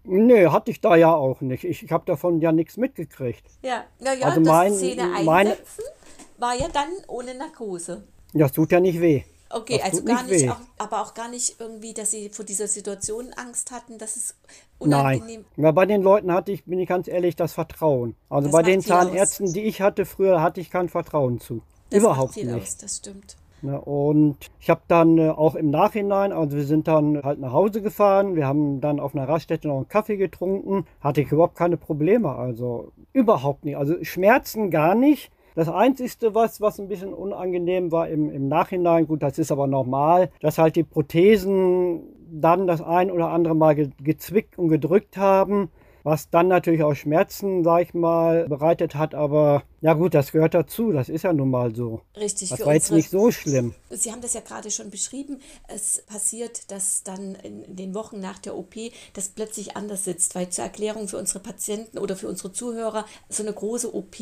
Nee, 0.04 0.49
hatte 0.49 0.70
ich 0.70 0.80
da 0.80 0.96
ja 0.96 1.14
auch 1.14 1.40
nicht. 1.40 1.64
Ich, 1.64 1.82
ich 1.82 1.92
habe 1.92 2.04
davon 2.04 2.40
ja 2.40 2.52
nichts 2.52 2.76
mitgekriegt. 2.76 3.44
Ja, 3.62 3.84
naja, 4.00 4.26
also 4.26 4.40
das 4.40 4.49
mein, 4.49 4.75
Zähne 4.75 5.06
meine, 5.25 5.56
war 6.38 6.54
ja 6.54 6.68
dann 6.68 6.90
ohne 7.06 7.34
Narkose. 7.34 8.04
Das 8.34 8.52
tut 8.52 8.73
ja 8.73 8.80
nicht 8.80 9.00
weh. 9.00 9.23
Okay, 9.49 9.78
das 9.78 9.92
also 9.92 10.04
gar 10.04 10.23
nicht, 10.25 10.42
nicht 10.42 10.50
auch, 10.50 10.56
aber 10.78 11.00
auch 11.00 11.14
gar 11.14 11.28
nicht 11.28 11.61
irgendwie, 11.61 11.94
dass 11.94 12.11
Sie 12.11 12.28
vor 12.28 12.44
dieser 12.44 12.66
Situation 12.66 13.32
Angst 13.34 13.70
hatten, 13.70 13.99
dass 13.99 14.16
es 14.16 14.34
unangenehm... 14.78 15.44
Nein, 15.56 15.64
ja, 15.64 15.70
bei 15.70 15.87
den 15.87 16.02
Leuten 16.02 16.32
hatte 16.32 16.50
ich, 16.50 16.64
bin 16.64 16.80
ich 16.80 16.88
ganz 16.88 17.06
ehrlich, 17.06 17.37
das 17.37 17.52
Vertrauen. 17.52 18.16
Also 18.28 18.49
das 18.49 18.52
bei 18.52 18.62
den 18.62 18.80
Zahnärzten, 18.80 19.46
aus. 19.46 19.52
die 19.52 19.62
ich 19.62 19.80
hatte 19.80 20.06
früher, 20.06 20.42
hatte 20.42 20.61
ich 20.61 20.70
kein 20.70 20.88
Vertrauen 20.88 21.40
zu. 21.40 21.62
Das 21.90 22.00
Überhaupt 22.00 22.37
nicht. 22.37 22.52
Aus, 22.52 22.76
das 22.78 22.96
stimmt. 22.96 23.37
Ne, 23.64 23.80
und 23.80 24.50
ich 24.61 24.68
habe 24.68 24.83
dann 24.88 25.16
äh, 25.16 25.30
auch 25.30 25.54
im 25.54 25.71
Nachhinein, 25.71 26.33
also 26.33 26.54
wir 26.54 26.64
sind 26.64 26.87
dann 26.87 27.23
halt 27.23 27.40
nach 27.40 27.52
Hause 27.52 27.80
gefahren, 27.80 28.37
wir 28.37 28.47
haben 28.47 28.83
dann 28.83 29.00
auf 29.00 29.14
einer 29.14 29.26
Raststätte 29.26 29.68
noch 29.68 29.76
einen 29.76 29.88
Kaffee 29.88 30.18
getrunken, 30.18 30.85
hatte 31.00 31.23
ich 31.23 31.33
überhaupt 31.33 31.56
keine 31.56 31.78
Probleme, 31.78 32.28
also 32.28 32.92
überhaupt 33.14 33.64
nicht. 33.64 33.78
Also 33.78 33.94
Schmerzen 34.04 34.71
gar 34.71 34.94
nicht. 34.94 35.33
Das 35.54 35.71
Einzige, 35.71 36.35
was, 36.35 36.61
was 36.61 36.78
ein 36.78 36.88
bisschen 36.88 37.14
unangenehm 37.14 37.90
war 37.90 38.06
im, 38.09 38.30
im 38.30 38.49
Nachhinein, 38.49 39.06
gut, 39.06 39.23
das 39.23 39.38
ist 39.38 39.50
aber 39.50 39.66
normal, 39.66 40.28
dass 40.40 40.59
halt 40.59 40.76
die 40.76 40.83
Prothesen 40.83 42.02
dann 42.30 42.66
das 42.66 42.83
ein 42.83 43.11
oder 43.11 43.28
andere 43.30 43.56
Mal 43.56 43.75
ge 43.75 43.88
gezwickt 44.02 44.59
und 44.59 44.68
gedrückt 44.68 45.16
haben, 45.16 45.71
was 46.02 46.28
dann 46.28 46.49
natürlich 46.49 46.83
auch 46.83 46.94
Schmerzen, 46.94 47.64
sag 47.64 47.80
ich 47.80 47.94
mal, 47.94 48.47
bereitet 48.47 48.94
hat. 48.94 49.14
Aber 49.14 49.62
Ja 49.84 49.92
gut, 49.92 50.14
das 50.14 50.32
gehört 50.32 50.54
dazu, 50.54 50.92
das 50.92 51.10
ist 51.10 51.24
ja 51.24 51.32
nun 51.34 51.50
mal 51.50 51.76
so. 51.76 52.00
Richtig. 52.16 52.48
Das 52.48 52.64
war 52.64 52.72
jetzt 52.72 52.90
nicht 52.90 53.10
so 53.10 53.30
schlimm. 53.30 53.74
Sie 53.90 54.10
haben 54.10 54.22
das 54.22 54.32
ja 54.32 54.40
gerade 54.40 54.70
schon 54.70 54.88
beschrieben. 54.88 55.42
Es 55.68 56.00
passiert, 56.06 56.70
dass 56.70 57.02
dann 57.02 57.34
in 57.34 57.76
den 57.76 57.94
Wochen 57.94 58.18
nach 58.18 58.38
der 58.38 58.56
OP 58.56 58.76
das 59.12 59.28
plötzlich 59.28 59.76
anders 59.76 60.04
sitzt, 60.04 60.34
weil 60.36 60.48
zur 60.48 60.64
Erklärung 60.64 61.06
für 61.06 61.18
unsere 61.18 61.40
Patienten 61.40 61.98
oder 61.98 62.16
für 62.16 62.28
unsere 62.28 62.50
Zuhörer, 62.50 63.04
so 63.28 63.42
eine 63.42 63.52
große 63.52 63.94
OP 63.94 64.16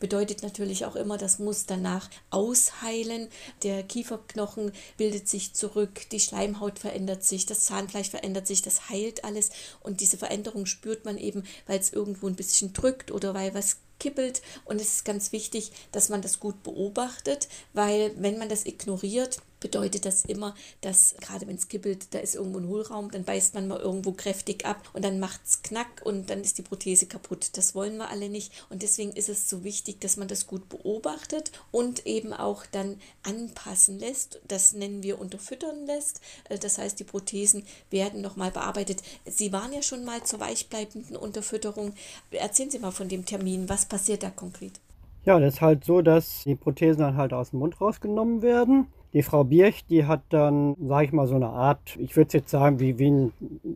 bedeutet 0.00 0.42
natürlich 0.42 0.84
auch 0.84 0.96
immer, 0.96 1.16
das 1.16 1.38
muss 1.38 1.64
danach 1.64 2.10
ausheilen. 2.28 3.28
Der 3.62 3.84
Kieferknochen 3.84 4.70
bildet 4.98 5.28
sich 5.28 5.54
zurück, 5.54 6.10
die 6.12 6.20
Schleimhaut 6.20 6.78
verändert 6.78 7.24
sich, 7.24 7.46
das 7.46 7.64
Zahnfleisch 7.64 8.10
verändert 8.10 8.46
sich, 8.46 8.60
das 8.60 8.90
heilt 8.90 9.24
alles 9.24 9.48
und 9.80 10.02
diese 10.02 10.18
Veränderung 10.18 10.66
spürt 10.66 11.06
man 11.06 11.16
eben, 11.16 11.44
weil 11.66 11.78
es 11.78 11.90
irgendwo 11.90 12.26
ein 12.26 12.36
bisschen 12.36 12.74
drückt 12.74 13.10
oder 13.10 13.32
weil 13.32 13.54
was 13.54 13.78
kippelt. 13.98 14.42
Und 14.64 14.80
es 14.80 14.94
ist 14.94 15.04
ganz 15.04 15.32
wichtig, 15.32 15.72
dass 15.92 16.08
man 16.08 16.22
das 16.22 16.40
gut 16.40 16.62
beobachtet, 16.62 17.48
weil 17.72 18.12
wenn 18.16 18.38
man 18.38 18.48
das 18.48 18.66
ignoriert, 18.66 19.38
bedeutet 19.60 20.04
das 20.04 20.24
immer, 20.24 20.54
dass 20.80 21.16
gerade 21.20 21.46
wenn 21.46 21.56
es 21.56 21.68
kippelt, 21.68 22.14
da 22.14 22.18
ist 22.18 22.34
irgendwo 22.34 22.58
ein 22.58 22.68
Hohlraum, 22.68 23.10
dann 23.10 23.24
beißt 23.24 23.54
man 23.54 23.68
mal 23.68 23.80
irgendwo 23.80 24.12
kräftig 24.12 24.64
ab 24.66 24.88
und 24.92 25.04
dann 25.04 25.18
macht 25.18 25.40
es 25.44 25.62
Knack 25.62 26.02
und 26.04 26.30
dann 26.30 26.40
ist 26.40 26.58
die 26.58 26.62
Prothese 26.62 27.06
kaputt. 27.06 27.56
Das 27.56 27.74
wollen 27.74 27.96
wir 27.96 28.10
alle 28.10 28.28
nicht 28.28 28.52
und 28.70 28.82
deswegen 28.82 29.12
ist 29.12 29.28
es 29.28 29.48
so 29.48 29.64
wichtig, 29.64 30.00
dass 30.00 30.16
man 30.16 30.28
das 30.28 30.46
gut 30.46 30.68
beobachtet 30.68 31.52
und 31.70 32.06
eben 32.06 32.32
auch 32.32 32.66
dann 32.66 32.98
anpassen 33.22 33.98
lässt. 33.98 34.40
Das 34.48 34.72
nennen 34.72 35.02
wir 35.02 35.20
unterfüttern 35.20 35.86
lässt. 35.86 36.20
Äh, 36.48 36.58
das 36.58 36.78
heißt, 36.78 36.98
die 37.00 37.04
Prothesen 37.04 37.64
werden 37.90 38.20
nochmal 38.20 38.50
bearbeitet. 38.50 39.02
Sie 39.24 39.52
waren 39.52 39.72
ja 39.72 39.82
schon 39.82 40.04
mal 40.04 40.22
zur 40.24 40.40
weichbleibenden 40.40 41.16
Unterfütterung. 41.16 41.94
Erzählen 42.30 42.70
Sie 42.70 42.78
mal 42.78 42.92
von 42.92 43.08
dem 43.08 43.24
Termin. 43.24 43.68
Was 43.68 43.86
passiert 43.86 44.22
da 44.22 44.30
konkret? 44.30 44.80
Ja, 45.24 45.40
das 45.40 45.54
ist 45.54 45.60
halt 45.60 45.84
so, 45.84 46.02
dass 46.02 46.44
die 46.44 46.54
Prothesen 46.54 47.00
dann 47.00 47.16
halt 47.16 47.32
aus 47.32 47.50
dem 47.50 47.58
Mund 47.58 47.80
rausgenommen 47.80 48.42
werden 48.42 48.86
die 49.12 49.22
Frau 49.22 49.44
Birch, 49.44 49.86
die 49.86 50.04
hat 50.04 50.22
dann, 50.28 50.76
sage 50.80 51.06
ich 51.06 51.12
mal, 51.12 51.26
so 51.26 51.36
eine 51.36 51.48
Art, 51.48 51.96
ich 51.98 52.16
würde 52.16 52.36
jetzt 52.38 52.50
sagen, 52.50 52.80
wie, 52.80 52.98
wie 52.98 53.10
ein 53.10 53.32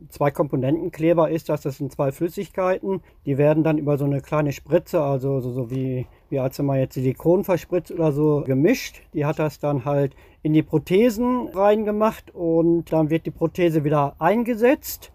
Zwei-Komponenten-Kleber 0.09 1.31
ist 1.31 1.49
das. 1.49 1.63
Das 1.63 1.79
sind 1.79 1.93
zwei 1.93 2.13
Flüssigkeiten. 2.13 3.01
Die 3.27 3.39
werden 3.39 3.65
dann 3.65 3.79
über 3.79 3.97
so 3.97 4.05
eine 4.05 4.21
kleine 4.21 4.53
Spritze, 4.53 5.01
also 5.01 5.41
so, 5.41 5.53
so 5.53 5.71
wie, 5.71 6.07
wie 6.29 6.41
als 6.41 6.59
wenn 6.59 6.67
man 6.67 6.79
jetzt 6.79 6.95
Silikon 6.95 7.45
verspritzt 7.45 7.93
oder 7.93 8.13
so, 8.13 8.43
gemischt. 8.47 9.03
Die 9.15 9.25
hat 9.25 9.39
das 9.39 9.59
dann 9.59 9.85
halt 9.85 10.15
in 10.43 10.53
die 10.53 10.63
Prothesen 10.63 11.49
reingemacht 11.49 12.35
und 12.35 12.93
dann 12.93 13.11
wird 13.11 13.27
die 13.27 13.31
Prothese 13.31 13.85
wieder 13.85 14.17
eingesetzt. 14.19 15.13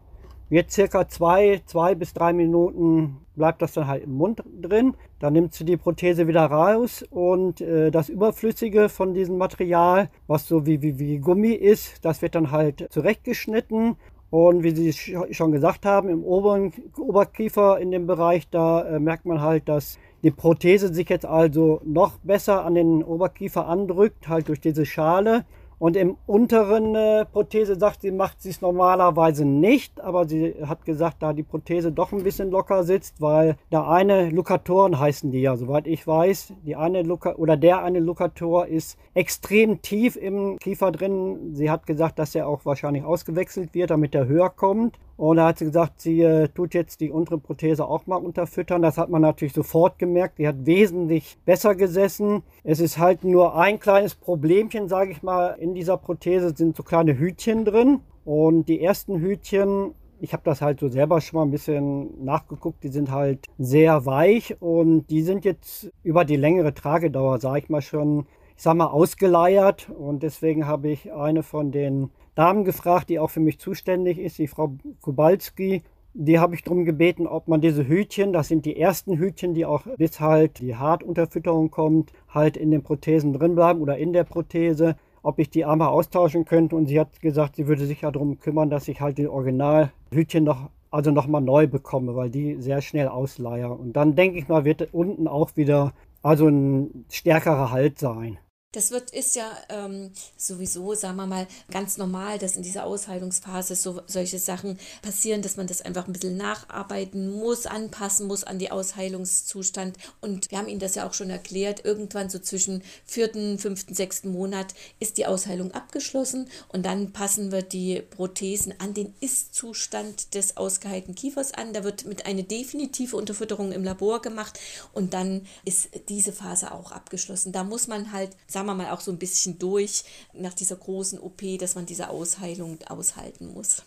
Wird 0.50 0.72
circa 0.72 1.08
zwei, 1.08 1.62
zwei 1.66 1.96
bis 1.96 2.14
drei 2.14 2.34
Minuten 2.34 3.18
bleibt 3.36 3.62
das 3.62 3.74
dann 3.74 3.88
halt 3.88 4.04
im 4.04 4.14
Mund 4.14 4.44
drin. 4.62 4.94
Dann 5.20 5.34
nimmt 5.34 5.54
sie 5.54 5.66
die 5.66 5.78
Prothese 5.78 6.28
wieder 6.28 6.46
raus 6.46 7.04
und 7.10 7.62
äh, 7.62 7.92
das 7.92 8.10
Überflüssige 8.10 8.90
von 8.90 9.14
diesem 9.14 9.38
Material, 9.38 10.10
was 10.28 10.48
so 10.48 10.66
wie, 10.66 10.82
wie, 10.82 11.00
wie 11.00 11.20
Gummi 11.20 11.52
ist, 11.52 12.04
das 12.06 12.22
wird 12.22 12.36
dann 12.36 12.52
halt 12.52 12.88
zurechtgeschnitten. 12.92 13.98
Und 14.32 14.64
wie 14.64 14.72
Sie 14.72 14.92
schon 15.32 15.52
gesagt 15.52 15.86
haben, 15.86 16.10
im 16.10 16.24
oberen 16.24 16.74
Oberkiefer 16.98 17.80
in 17.80 17.92
dem 17.92 18.06
Bereich, 18.06 18.50
da 18.50 18.82
äh, 18.82 19.00
merkt 19.00 19.26
man 19.26 19.40
halt, 19.40 19.70
dass 19.70 19.98
die 20.24 20.32
Prothese 20.32 20.94
sich 20.94 21.08
jetzt 21.10 21.26
also 21.26 21.80
noch 21.86 22.18
besser 22.18 22.66
an 22.66 22.76
den 22.76 23.04
Oberkiefer 23.04 23.68
andrückt, 23.68 24.28
halt 24.28 24.50
durch 24.50 24.60
diese 24.60 24.86
Schale. 24.86 25.46
Und 25.78 25.98
im 25.98 26.18
unteren 26.26 26.96
äh, 26.96 27.26
Prothese 27.26 27.78
sagt 27.78 28.02
sie, 28.02 28.12
macht 28.12 28.42
sie 28.42 28.50
es 28.50 28.62
normalerweise 28.62 29.46
nicht, 29.46 30.00
aber 30.02 30.28
sie 30.28 30.56
hat 30.66 30.86
gesagt, 30.86 31.18
da 31.22 31.34
die 31.34 31.44
Prothese 31.44 31.92
doch 31.92 32.12
ein 32.12 32.24
bisschen 32.24 32.50
locker 32.50 32.84
sitzt, 32.84 33.22
weil 33.22 33.58
da 33.70 33.90
eine 33.90 34.30
Lokatoren 34.30 35.00
heißen 35.00 35.32
die 35.32 35.42
ja, 35.42 35.58
soweit 35.58 35.88
ich 35.88 36.08
weiß, 36.08 36.54
die 36.66 36.76
eine 36.76 37.02
Luka 37.04 37.36
oder 37.36 37.58
der 37.58 37.84
eine 37.84 38.00
Lokator 38.00 38.68
ist 38.68 38.98
extrem 39.14 39.82
tief 39.82 40.16
im 40.16 40.58
Kiefer 40.60 40.92
drin. 40.92 41.56
Sie 41.56 41.70
hat 41.70 41.86
gesagt, 41.86 42.20
dass 42.20 42.36
er 42.36 42.48
auch 42.48 42.66
wahrscheinlich 42.66 43.04
ausgewechselt 43.04 43.74
wird, 43.74 43.90
damit 43.90 44.16
er 44.16 44.28
höher 44.28 44.50
kommt. 44.50 44.98
Und 45.18 45.38
da 45.38 45.48
hat 45.48 45.60
sie 45.60 45.66
gesagt, 45.66 46.02
sie 46.02 46.22
äh, 46.22 46.50
tut 46.50 46.74
jetzt 46.74 47.00
die 47.00 47.10
untere 47.10 47.38
Prothese 47.38 47.86
auch 47.86 48.06
mal 48.06 48.18
unterfüttern. 48.18 48.82
Das 48.82 48.98
hat 48.98 49.10
man 49.10 49.22
natürlich 49.22 49.54
sofort 49.54 49.98
gemerkt. 49.98 50.40
Die 50.40 50.48
hat 50.48 50.66
wesentlich 50.66 51.38
besser 51.46 51.74
gesessen. 51.76 52.44
Es 52.64 52.80
ist 52.80 52.98
halt 52.98 53.24
nur 53.24 53.58
ein 53.58 53.80
kleines 53.80 54.16
Problemchen, 54.16 54.90
sage 54.90 55.12
ich 55.12 55.24
mal. 55.24 55.56
In 55.60 55.74
dieser 55.74 55.98
Prothese 55.98 56.54
sind 56.56 56.76
so 56.76 56.84
kleine 56.84 57.18
Hütchen 57.18 57.64
drin. 57.64 58.02
Und 58.26 58.68
die 58.68 58.82
ersten 58.82 59.20
Hütchen, 59.20 59.94
ich 60.20 60.34
habe 60.34 60.44
das 60.44 60.62
halt 60.62 60.80
so 60.80 60.90
selber 60.90 61.22
schon 61.22 61.40
mal 61.40 61.46
ein 61.46 61.52
bisschen 61.52 62.26
nachgeguckt, 62.26 62.84
die 62.84 62.90
sind 62.90 63.12
halt 63.12 63.48
sehr 63.58 64.06
weich 64.06 64.60
und 64.62 65.08
die 65.08 65.22
sind 65.22 65.46
jetzt 65.46 65.92
über 66.04 66.26
die 66.26 66.36
längere 66.36 66.74
Tragedauer, 66.74 67.40
sage 67.40 67.60
ich 67.60 67.70
mal 67.70 67.82
schon, 67.82 68.26
ich 68.56 68.64
sag 68.64 68.76
mal, 68.76 68.88
ausgeleiert. 68.88 69.90
Und 69.90 70.24
deswegen 70.24 70.66
habe 70.68 70.90
ich 70.90 71.14
eine 71.14 71.44
von 71.44 71.72
den 71.72 72.10
Damen 72.36 72.66
gefragt, 72.66 73.10
die 73.10 73.20
auch 73.20 73.30
für 73.30 73.40
mich 73.40 73.60
zuständig 73.60 74.20
ist, 74.20 74.38
die 74.38 74.48
Frau 74.48 74.76
Kubalski. 75.02 75.84
Die 76.14 76.40
habe 76.40 76.56
ich 76.56 76.64
darum 76.64 76.86
gebeten, 76.86 77.28
ob 77.28 77.50
man 77.50 77.60
diese 77.60 77.86
Hütchen, 77.88 78.32
das 78.32 78.48
sind 78.48 78.66
die 78.66 78.80
ersten 78.80 79.18
Hütchen, 79.18 79.54
die 79.54 79.66
auch 79.66 79.82
bis 79.98 80.22
halt 80.22 80.60
die 80.60 80.78
Hartunterfütterung 80.78 81.72
kommt, 81.72 82.14
halt 82.30 82.56
in 82.56 82.72
den 82.72 82.84
Prothesen 82.84 83.34
drin 83.34 83.56
bleiben 83.56 83.82
oder 83.82 83.98
in 83.98 84.14
der 84.14 84.24
Prothese, 84.24 84.96
ob 85.24 85.40
ich 85.40 85.50
die 85.50 85.66
einmal 85.66 85.90
austauschen 85.90 86.46
könnte. 86.46 86.78
Und 86.78 86.86
sie 86.86 87.02
hat 87.02 87.20
gesagt, 87.20 87.58
sie 87.58 87.68
würde 87.68 87.86
sich 87.86 88.02
ja 88.02 88.12
darum 88.12 88.40
kümmern, 88.40 88.70
dass 88.70 88.88
ich 88.88 89.02
halt 89.02 89.18
die 89.18 89.28
Originalhütchen 89.28 90.46
noch, 90.46 90.70
also 90.90 91.12
nochmal 91.12 91.42
neu 91.42 91.68
bekomme, 91.68 92.16
weil 92.16 92.30
die 92.30 92.62
sehr 92.62 92.82
schnell 92.82 93.10
ausleiern. 93.10 93.74
Und 93.74 93.94
dann 93.98 94.16
denke 94.16 94.38
ich 94.40 94.48
mal, 94.48 94.64
wird 94.64 94.94
unten 94.94 95.28
auch 95.28 95.58
wieder 95.58 95.92
also 96.24 96.48
ein 96.48 97.06
stärkerer 97.10 97.72
Halt 97.72 98.00
sein. 98.00 98.40
Das 98.76 98.92
wird, 98.92 99.12
ist 99.12 99.36
ja 99.36 99.52
ähm, 99.70 100.12
sowieso, 100.36 100.94
sagen 100.96 101.16
wir 101.16 101.28
mal, 101.28 101.48
ganz 101.72 101.98
normal, 101.98 102.38
dass 102.40 102.58
in 102.58 102.64
dieser 102.64 102.86
Ausheilungsphase 102.86 103.74
so, 103.76 104.02
solche 104.06 104.38
Sachen 104.38 104.78
passieren, 105.02 105.42
dass 105.42 105.56
man 105.56 105.68
das 105.68 105.82
einfach 105.82 106.08
ein 106.08 106.14
bisschen 106.14 106.36
nacharbeiten 106.36 107.32
muss, 107.32 107.68
anpassen 107.68 108.28
muss 108.28 108.44
an 108.44 108.60
die 108.60 108.72
Ausheilungszustand. 108.72 109.98
Und 110.20 110.52
wir 110.52 110.58
haben 110.58 110.68
Ihnen 110.68 110.82
das 110.82 110.96
ja 110.96 111.08
auch 111.08 111.14
schon 111.14 111.30
erklärt, 111.30 111.86
irgendwann 111.86 112.30
so 112.30 112.38
zwischen 112.38 112.84
vierten, 113.06 113.60
fünften, 113.60 113.96
sechsten 113.96 114.30
Monat 114.30 114.74
ist 115.00 115.18
die 115.18 115.26
Ausheilung 115.26 115.72
abgeschlossen 115.72 116.50
und 116.68 116.86
dann 116.86 117.14
passen 117.14 117.54
wir 117.54 117.62
die 117.62 118.02
Prothesen 118.02 118.74
an 118.80 118.94
den 118.94 119.14
Ist-Zustand 119.22 120.34
des 120.34 120.58
ausgeheilten 120.58 121.16
Kiefers 121.16 121.54
an. 121.54 121.72
Da 121.72 121.86
wird 121.86 122.06
mit 122.06 122.26
eine 122.26 122.44
definitive 122.44 123.16
Unterfütterung 123.16 123.72
im 123.72 123.86
Labor 123.86 124.22
gemacht 124.22 124.60
und 124.92 125.14
dann 125.14 125.46
ist 125.64 125.90
diese 126.10 126.34
Phase 126.34 126.74
auch 126.74 126.92
abgeschlossen. 126.92 127.54
Da 127.54 127.64
muss 127.64 127.88
man 127.88 128.12
halt, 128.12 128.32
sagen 128.48 128.65
sagen 128.66 128.78
wir 128.78 128.84
mal, 128.84 128.94
auch 128.94 129.02
so 129.02 129.12
ein 129.12 129.18
bisschen 129.18 129.60
durch 129.60 130.04
nach 130.34 130.54
dieser 130.54 130.76
großen 130.76 131.20
OP, 131.20 131.42
dass 131.60 131.76
man 131.76 131.86
diese 131.86 132.10
Ausheilung 132.10 132.80
aushalten 132.88 133.54
muss. 133.54 133.84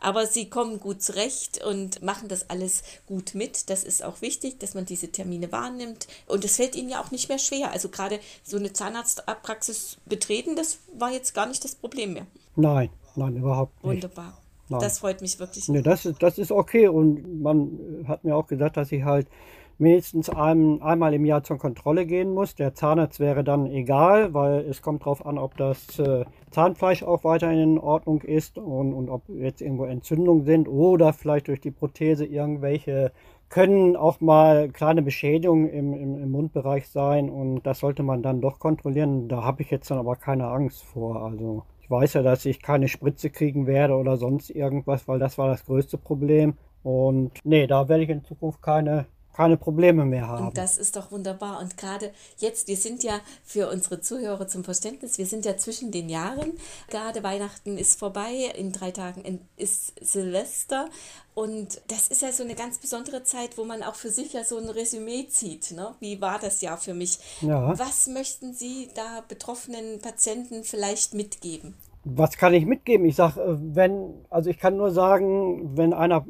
Aber 0.00 0.26
sie 0.26 0.50
kommen 0.50 0.80
gut 0.80 1.00
zurecht 1.00 1.64
und 1.64 2.02
machen 2.02 2.28
das 2.28 2.50
alles 2.50 2.82
gut 3.06 3.34
mit. 3.34 3.70
Das 3.70 3.84
ist 3.84 4.02
auch 4.02 4.20
wichtig, 4.20 4.58
dass 4.58 4.74
man 4.74 4.84
diese 4.84 5.12
Termine 5.12 5.52
wahrnimmt. 5.52 6.08
Und 6.26 6.44
es 6.44 6.56
fällt 6.56 6.74
ihnen 6.74 6.88
ja 6.88 7.00
auch 7.00 7.12
nicht 7.12 7.28
mehr 7.28 7.38
schwer. 7.38 7.70
Also 7.70 7.88
gerade 7.88 8.18
so 8.42 8.56
eine 8.56 8.72
Zahnarztpraxis 8.72 9.98
betreten, 10.06 10.56
das 10.56 10.78
war 10.98 11.12
jetzt 11.12 11.34
gar 11.34 11.46
nicht 11.46 11.62
das 11.62 11.76
Problem 11.76 12.14
mehr. 12.14 12.26
Nein, 12.56 12.90
nein, 13.14 13.36
überhaupt 13.36 13.84
nicht. 13.84 14.02
Wunderbar. 14.02 14.36
Nein. 14.68 14.80
Das 14.80 14.98
freut 14.98 15.20
mich 15.20 15.38
wirklich. 15.38 15.68
Nee, 15.68 15.82
das, 15.82 16.04
ist, 16.04 16.20
das 16.20 16.38
ist 16.38 16.50
okay. 16.50 16.88
Und 16.88 17.40
man 17.40 18.04
hat 18.08 18.24
mir 18.24 18.34
auch 18.34 18.48
gesagt, 18.48 18.76
dass 18.76 18.90
ich 18.90 19.04
halt 19.04 19.28
mindestens 19.78 20.30
ein, 20.30 20.80
einmal 20.82 21.14
im 21.14 21.24
Jahr 21.24 21.42
zur 21.42 21.58
Kontrolle 21.58 22.06
gehen 22.06 22.32
muss. 22.32 22.54
Der 22.54 22.74
Zahnarzt 22.74 23.20
wäre 23.20 23.44
dann 23.44 23.66
egal, 23.66 24.32
weil 24.34 24.60
es 24.60 24.82
kommt 24.82 25.02
darauf 25.02 25.24
an, 25.26 25.38
ob 25.38 25.56
das 25.56 25.98
äh, 25.98 26.24
Zahnfleisch 26.50 27.02
auch 27.02 27.24
weiterhin 27.24 27.58
in 27.58 27.78
Ordnung 27.78 28.22
ist 28.22 28.58
und, 28.58 28.94
und 28.94 29.08
ob 29.10 29.28
jetzt 29.28 29.60
irgendwo 29.60 29.84
Entzündungen 29.84 30.44
sind 30.44 30.68
oder 30.68 31.12
vielleicht 31.12 31.48
durch 31.48 31.60
die 31.60 31.70
Prothese 31.70 32.24
irgendwelche 32.24 33.12
können 33.48 33.96
auch 33.96 34.20
mal 34.20 34.70
kleine 34.70 35.02
Beschädigungen 35.02 35.68
im, 35.68 35.92
im, 35.94 36.20
im, 36.20 36.30
Mundbereich 36.30 36.88
sein 36.88 37.30
und 37.30 37.62
das 37.64 37.78
sollte 37.78 38.02
man 38.02 38.22
dann 38.22 38.40
doch 38.40 38.58
kontrollieren. 38.58 39.28
Da 39.28 39.44
habe 39.44 39.62
ich 39.62 39.70
jetzt 39.70 39.90
dann 39.90 39.98
aber 39.98 40.16
keine 40.16 40.48
Angst 40.48 40.82
vor. 40.82 41.22
Also 41.22 41.64
ich 41.80 41.90
weiß 41.90 42.14
ja, 42.14 42.22
dass 42.22 42.44
ich 42.44 42.60
keine 42.60 42.88
Spritze 42.88 43.30
kriegen 43.30 43.66
werde 43.68 43.94
oder 43.94 44.16
sonst 44.16 44.50
irgendwas, 44.50 45.06
weil 45.06 45.20
das 45.20 45.38
war 45.38 45.48
das 45.48 45.64
größte 45.64 45.98
Problem. 45.98 46.54
Und 46.82 47.32
nee, 47.44 47.66
da 47.66 47.88
werde 47.88 48.02
ich 48.02 48.10
in 48.10 48.24
Zukunft 48.24 48.62
keine 48.62 49.06
keine 49.36 49.58
Probleme 49.58 50.06
mehr 50.06 50.28
haben. 50.28 50.48
Und 50.48 50.56
das 50.56 50.78
ist 50.78 50.96
doch 50.96 51.12
wunderbar. 51.12 51.60
Und 51.60 51.76
gerade 51.76 52.10
jetzt, 52.38 52.68
wir 52.68 52.76
sind 52.76 53.02
ja 53.02 53.20
für 53.44 53.68
unsere 53.70 54.00
Zuhörer 54.00 54.48
zum 54.48 54.64
Verständnis, 54.64 55.18
wir 55.18 55.26
sind 55.26 55.44
ja 55.44 55.58
zwischen 55.58 55.90
den 55.90 56.08
Jahren. 56.08 56.52
Gerade 56.88 57.22
Weihnachten 57.22 57.76
ist 57.76 57.98
vorbei, 57.98 58.50
in 58.56 58.72
drei 58.72 58.92
Tagen 58.92 59.40
ist 59.56 59.92
Silvester. 60.00 60.88
Und 61.34 61.82
das 61.88 62.08
ist 62.08 62.22
ja 62.22 62.32
so 62.32 62.44
eine 62.44 62.54
ganz 62.54 62.78
besondere 62.78 63.22
Zeit, 63.24 63.58
wo 63.58 63.64
man 63.64 63.82
auch 63.82 63.94
für 63.94 64.08
sich 64.08 64.32
ja 64.32 64.42
so 64.42 64.56
ein 64.56 64.70
Resümee 64.70 65.26
zieht. 65.28 65.72
Ne? 65.72 65.94
Wie 66.00 66.22
war 66.22 66.38
das 66.38 66.62
Jahr 66.62 66.78
für 66.78 66.94
mich? 66.94 67.18
Ja. 67.42 67.78
Was 67.78 68.06
möchten 68.06 68.54
Sie 68.54 68.88
da 68.94 69.22
betroffenen 69.28 70.00
Patienten 70.00 70.64
vielleicht 70.64 71.12
mitgeben? 71.12 71.74
Was 72.04 72.38
kann 72.38 72.54
ich 72.54 72.64
mitgeben? 72.64 73.04
Ich 73.04 73.16
sage, 73.16 73.40
äh, 73.42 73.56
wenn, 73.58 74.14
also 74.30 74.48
ich 74.48 74.58
kann 74.58 74.78
nur 74.78 74.92
sagen, 74.92 75.76
wenn 75.76 75.92
einer 75.92 76.24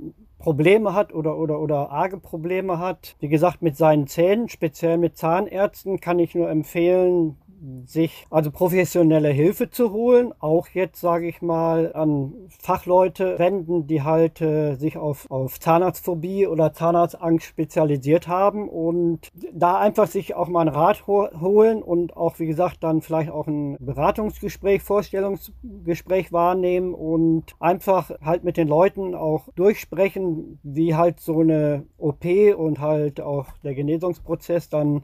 Probleme 0.46 0.94
hat 0.94 1.12
oder, 1.12 1.36
oder, 1.38 1.58
oder 1.58 1.90
arge 1.90 2.18
Probleme 2.18 2.78
hat. 2.78 3.16
Wie 3.18 3.26
gesagt, 3.26 3.62
mit 3.62 3.76
seinen 3.76 4.06
Zähnen, 4.06 4.48
speziell 4.48 4.96
mit 4.96 5.16
Zahnärzten, 5.16 5.98
kann 5.98 6.20
ich 6.20 6.36
nur 6.36 6.48
empfehlen, 6.48 7.36
sich 7.84 8.26
also 8.30 8.50
professionelle 8.50 9.28
Hilfe 9.28 9.70
zu 9.70 9.92
holen, 9.92 10.32
auch 10.38 10.68
jetzt 10.68 11.00
sage 11.00 11.26
ich 11.26 11.42
mal 11.42 11.92
an 11.94 12.32
Fachleute 12.60 13.38
wenden, 13.38 13.86
die 13.86 14.02
halt 14.02 14.40
äh, 14.40 14.74
sich 14.74 14.96
auf, 14.96 15.30
auf 15.30 15.58
Zahnarztphobie 15.58 16.46
oder 16.46 16.72
Zahnarztangst 16.72 17.46
spezialisiert 17.46 18.28
haben 18.28 18.68
und 18.68 19.30
da 19.52 19.78
einfach 19.78 20.06
sich 20.06 20.34
auch 20.34 20.48
mal 20.48 20.62
einen 20.62 20.74
Rat 20.74 21.06
ho 21.06 21.28
holen 21.40 21.82
und 21.82 22.16
auch 22.16 22.38
wie 22.38 22.46
gesagt 22.46 22.78
dann 22.82 23.02
vielleicht 23.02 23.30
auch 23.30 23.46
ein 23.46 23.76
Beratungsgespräch, 23.80 24.82
Vorstellungsgespräch 24.82 26.32
wahrnehmen 26.32 26.94
und 26.94 27.54
einfach 27.58 28.10
halt 28.20 28.44
mit 28.44 28.56
den 28.56 28.68
Leuten 28.68 29.14
auch 29.14 29.48
durchsprechen, 29.54 30.58
wie 30.62 30.94
halt 30.94 31.20
so 31.20 31.40
eine 31.40 31.84
OP 31.98 32.24
und 32.56 32.80
halt 32.80 33.20
auch 33.20 33.46
der 33.64 33.74
Genesungsprozess 33.74 34.68
dann 34.68 35.02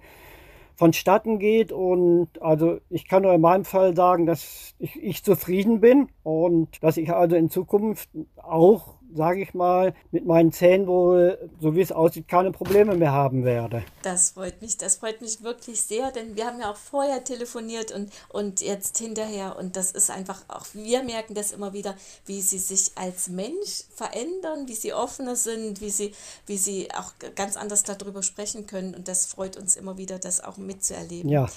vonstatten 0.76 1.38
geht. 1.38 1.72
Und 1.72 2.28
also 2.40 2.78
ich 2.90 3.08
kann 3.08 3.22
nur 3.22 3.34
in 3.34 3.40
meinem 3.40 3.64
Fall 3.64 3.94
sagen, 3.96 4.26
dass 4.26 4.74
ich, 4.78 5.02
ich 5.02 5.22
zufrieden 5.22 5.80
bin 5.80 6.08
und 6.22 6.82
dass 6.82 6.96
ich 6.96 7.12
also 7.12 7.36
in 7.36 7.50
Zukunft 7.50 8.08
auch 8.36 8.94
sage 9.14 9.42
ich 9.42 9.54
mal, 9.54 9.94
mit 10.10 10.26
meinen 10.26 10.52
Zähnen 10.52 10.86
wohl, 10.86 11.38
so 11.60 11.74
wie 11.74 11.80
es 11.80 11.92
aussieht, 11.92 12.28
keine 12.28 12.52
Probleme 12.52 12.94
mehr 12.96 13.12
haben 13.12 13.44
werde. 13.44 13.84
Das 14.02 14.30
freut 14.30 14.60
mich, 14.62 14.76
das 14.78 14.96
freut 14.96 15.20
mich 15.20 15.42
wirklich 15.42 15.82
sehr, 15.82 16.10
denn 16.10 16.36
wir 16.36 16.46
haben 16.46 16.60
ja 16.60 16.70
auch 16.70 16.76
vorher 16.76 17.24
telefoniert 17.24 17.92
und, 17.92 18.10
und 18.28 18.60
jetzt 18.60 18.98
hinterher 18.98 19.56
und 19.58 19.76
das 19.76 19.92
ist 19.92 20.10
einfach, 20.10 20.42
auch 20.48 20.66
wir 20.72 21.02
merken 21.02 21.34
das 21.34 21.52
immer 21.52 21.72
wieder, 21.72 21.94
wie 22.26 22.40
sie 22.40 22.58
sich 22.58 22.92
als 22.94 23.28
Mensch 23.28 23.84
verändern, 23.94 24.66
wie 24.66 24.74
sie 24.74 24.92
offener 24.92 25.36
sind, 25.36 25.80
wie 25.80 25.90
sie, 25.90 26.14
wie 26.46 26.56
sie 26.56 26.88
auch 26.92 27.12
ganz 27.34 27.56
anders 27.56 27.82
darüber 27.84 28.22
sprechen 28.22 28.66
können 28.66 28.94
und 28.94 29.08
das 29.08 29.26
freut 29.26 29.56
uns 29.56 29.76
immer 29.76 29.98
wieder, 29.98 30.18
das 30.18 30.42
auch 30.42 30.56
mitzuerleben. 30.56 31.30
Ja, 31.30 31.48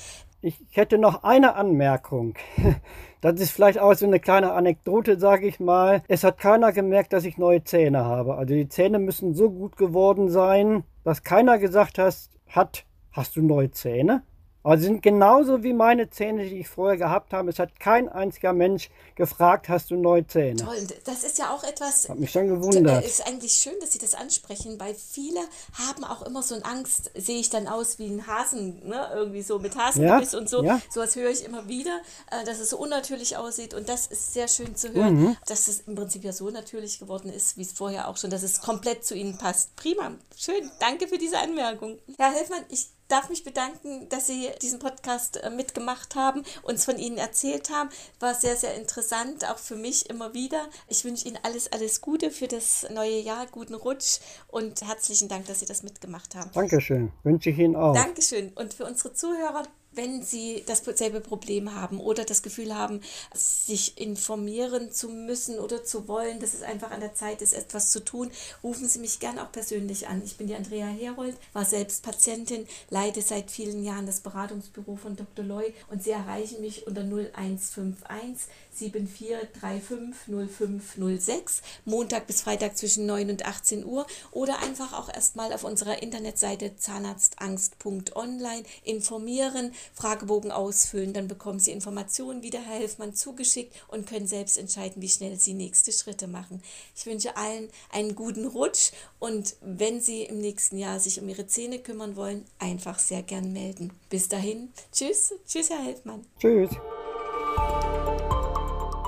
ich 0.41 0.59
hätte 0.71 0.97
noch 0.97 1.23
eine 1.23 1.55
Anmerkung. 1.55 2.35
Das 3.21 3.39
ist 3.39 3.49
vielleicht 3.49 3.79
auch 3.79 3.95
so 3.95 4.05
eine 4.05 4.19
kleine 4.19 4.51
Anekdote, 4.53 5.19
sage 5.19 5.47
ich 5.47 5.59
mal. 5.59 6.03
Es 6.07 6.23
hat 6.23 6.37
keiner 6.37 6.71
gemerkt, 6.71 7.11
dass 7.11 7.25
ich 7.25 7.39
neue 7.39 7.63
Zähne 7.63 8.05
habe. 8.05 8.35
Also 8.35 8.53
die 8.53 8.69
Zähne 8.69 8.99
müssen 8.99 9.33
so 9.33 9.49
gut 9.49 9.77
geworden 9.77 10.29
sein, 10.29 10.83
dass 11.03 11.23
keiner 11.23 11.57
gesagt 11.57 11.97
hat, 11.97 12.85
hast 13.11 13.35
du 13.35 13.41
neue 13.41 13.71
Zähne? 13.71 14.21
Also 14.65 14.86
sind 14.86 15.03
genauso 15.03 15.62
wie 15.62 15.74
meine 15.74 16.10
Zähne, 16.10 16.50
die 16.50 16.62
ich 16.62 16.67
vorher 16.67 16.98
gehabt 16.98 17.34
habe. 17.34 17.51
Es 17.51 17.60
hat 17.60 17.79
kein 17.79 18.10
einziger 18.10 18.51
Mensch 18.51 18.89
gefragt, 19.13 19.69
hast 19.69 19.91
du 19.91 19.95
neue 19.95 20.25
Zähne? 20.25 20.55
Toll, 20.55 20.88
das 21.03 21.24
ist 21.24 21.38
ja 21.38 21.53
auch 21.53 21.63
etwas. 21.63 22.10
Hat 22.10 22.17
mich 22.17 22.31
schon 22.31 22.48
gewundert. 22.48 23.05
Es 23.05 23.19
ist 23.19 23.27
eigentlich 23.27 23.53
schön, 23.53 23.75
dass 23.79 23.91
Sie 23.91 24.00
das 24.00 24.15
ansprechen, 24.15 24.79
weil 24.79 24.95
viele 24.95 25.39
haben 25.77 26.03
auch 26.03 26.24
immer 26.24 26.41
so 26.41 26.55
eine 26.55 26.65
Angst, 26.65 27.12
sehe 27.13 27.39
ich 27.39 27.51
dann 27.51 27.67
aus 27.67 28.00
wie 28.00 28.07
ein 28.07 28.25
Hasen, 28.25 28.88
ne? 28.88 29.07
irgendwie 29.13 29.43
so 29.43 29.60
mit 29.60 29.77
Hasengebiss 29.77 30.31
ja, 30.31 30.39
und 30.39 30.50
so. 30.50 30.63
Ja. 30.63 30.81
was 30.95 31.15
höre 31.15 31.29
ich 31.29 31.45
immer 31.45 31.67
wieder, 31.67 32.01
äh, 32.31 32.43
dass 32.45 32.60
es 32.60 32.72
so 32.72 32.79
unnatürlich 32.79 33.38
aussieht. 33.38 33.75
Und 33.75 33.88
das 33.88 34.07
ist 34.07 34.34
sehr 34.34 34.48
schön 34.48 34.75
zu 34.75 34.91
hören, 34.93 35.22
mhm. 35.22 35.38
dass 35.45 35.67
es 35.67 35.81
im 35.81 35.93
Prinzip 35.93 36.24
ja 36.24 36.34
so 36.34 36.50
natürlich 36.50 36.98
geworden 36.98 37.31
ist, 37.31 37.55
wie 37.55 37.62
es 37.62 37.72
vorher 37.72 38.07
auch 38.07 38.17
schon, 38.17 38.31
dass 38.31 38.41
es 38.41 38.62
komplett 38.62 39.05
zu 39.05 39.13
Ihnen 39.13 39.38
passt. 39.38 39.75
Prima, 39.75 40.13
schön. 40.36 40.72
Danke 40.79 41.07
für 41.07 41.19
diese 41.19 41.38
Anmerkung. 41.38 42.00
Herr 42.17 42.31
Helfmann, 42.31 42.63
ich 42.69 42.94
darf 43.07 43.29
mich 43.29 43.43
bedanken, 43.43 44.09
dass 44.09 44.27
Sie 44.27 44.50
diesen 44.62 44.79
Podcast 44.79 45.38
äh, 45.38 45.50
mitgemacht 45.50 46.15
haben, 46.15 46.43
uns 46.63 46.85
von 46.85 46.97
Ihnen 46.97 47.17
erzählt 47.17 47.69
haben. 47.69 47.89
War 48.19 48.33
sehr, 48.33 48.55
sehr 48.55 48.75
interessant, 48.75 49.45
auch 49.50 49.57
für 49.59 49.75
mich 49.75 50.09
immer 50.09 50.33
wieder. 50.33 50.67
Ich 50.88 51.05
wünsche 51.05 51.27
Ihnen 51.27 51.38
alles, 51.43 51.71
alles 51.71 52.01
Gute 52.01 52.31
für 52.31 52.47
das 52.47 52.88
neue 52.93 53.19
Jahr, 53.19 53.45
guten 53.47 53.75
Rutsch 53.75 54.19
und 54.47 54.81
herzlichen 54.81 55.29
Dank, 55.29 55.45
dass 55.47 55.59
Sie 55.59 55.65
das 55.65 55.83
mitgemacht 55.83 56.35
haben. 56.35 56.51
Dankeschön, 56.53 57.12
wünsche 57.24 57.50
ich 57.50 57.59
Ihnen 57.59 57.75
auch. 57.75 57.93
Dankeschön. 57.93 58.51
Und 58.55 58.74
für 58.74 58.85
unsere 58.85 59.13
Zuhörer, 59.13 59.63
wenn 59.95 60.23
Sie 60.23 60.63
dasselbe 60.65 61.21
Problem 61.21 61.75
haben 61.75 61.99
oder 61.99 62.23
das 62.23 62.41
Gefühl 62.41 62.75
haben, 62.75 63.01
sich 63.33 63.97
informieren 63.97 64.91
zu 64.91 65.09
müssen 65.09 65.59
oder 65.59 65.83
zu 65.83 66.07
wollen, 66.07 66.39
dass 66.39 66.53
es 66.53 66.61
einfach 66.61 66.91
an 66.91 66.99
der 66.99 67.13
Zeit 67.13 67.41
ist, 67.41 67.53
etwas 67.53 67.91
zu 67.91 68.03
tun, 68.03 68.31
rufen 68.63 68.87
Sie 68.87 68.99
mich 68.99 69.19
gern 69.19 69.39
auch 69.39 69.51
persönlich 69.51 70.07
an. 70.07 70.21
Ich 70.23 70.37
bin 70.37 70.47
die 70.47 70.55
Andrea 70.55 70.87
Herold, 70.87 71.35
war 71.53 71.65
selbst 71.65 72.03
Patientin, 72.03 72.67
leite 72.89 73.21
seit 73.21 73.51
vielen 73.51 73.83
Jahren 73.83 74.05
das 74.05 74.19
Beratungsbüro 74.19 74.95
von 74.95 75.15
Dr. 75.15 75.45
Loy 75.45 75.73
und 75.89 76.03
Sie 76.03 76.11
erreichen 76.11 76.61
mich 76.61 76.87
unter 76.87 77.01
0151 77.01 78.47
74350506, 78.75 81.61
Montag 81.85 82.27
bis 82.27 82.41
Freitag 82.41 82.77
zwischen 82.77 83.05
9 83.05 83.29
und 83.29 83.46
18 83.46 83.85
Uhr 83.85 84.05
oder 84.31 84.59
einfach 84.59 84.91
auch 84.93 85.07
erstmal 85.07 85.53
auf 85.53 85.63
unserer 85.63 86.03
Internetseite 86.03 86.75
zahnarztangst.online 86.75 88.63
informieren, 88.83 89.72
Fragebogen 89.93 90.51
ausfüllen, 90.51 91.13
dann 91.13 91.27
bekommen 91.27 91.59
Sie 91.59 91.71
Informationen, 91.71 92.43
wie 92.43 92.50
der 92.50 92.61
Herr 92.61 92.79
Helfmann 92.79 93.13
zugeschickt 93.13 93.74
und 93.87 94.07
können 94.07 94.27
selbst 94.27 94.57
entscheiden, 94.57 95.01
wie 95.01 95.09
schnell 95.09 95.39
Sie 95.39 95.53
nächste 95.53 95.91
Schritte 95.91 96.27
machen. 96.27 96.61
Ich 96.95 97.05
wünsche 97.05 97.37
allen 97.37 97.69
einen 97.91 98.15
guten 98.15 98.45
Rutsch 98.45 98.91
und 99.19 99.55
wenn 99.61 100.01
Sie 100.01 100.24
im 100.24 100.39
nächsten 100.39 100.77
Jahr 100.77 101.00
sich 101.00 101.19
um 101.19 101.29
Ihre 101.29 101.48
Zähne 101.48 101.79
kümmern 101.79 102.15
wollen, 102.15 102.45
einfach 102.59 103.00
sehr 103.00 103.24
gern 103.24 103.53
melden. 103.53 103.91
Bis 104.09 104.29
dahin, 104.29 104.69
tschüss, 104.91 105.33
tschüss 105.48 105.69
Herr 105.69 105.83
Helfmann. 105.83 106.25
Tschüss. 106.39 106.69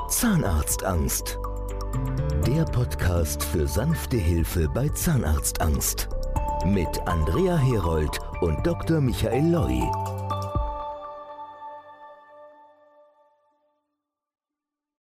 Zahnarztangst. 0.09 1.37
Der 2.47 2.63
Podcast 2.63 3.43
für 3.43 3.67
sanfte 3.67 4.17
Hilfe 4.17 4.69
bei 4.69 4.87
Zahnarztangst. 4.89 6.07
Mit 6.65 6.87
Andrea 7.05 7.57
Herold 7.57 8.17
und 8.41 8.65
Dr. 8.65 9.01
Michael 9.01 9.51
Loi. 9.51 9.81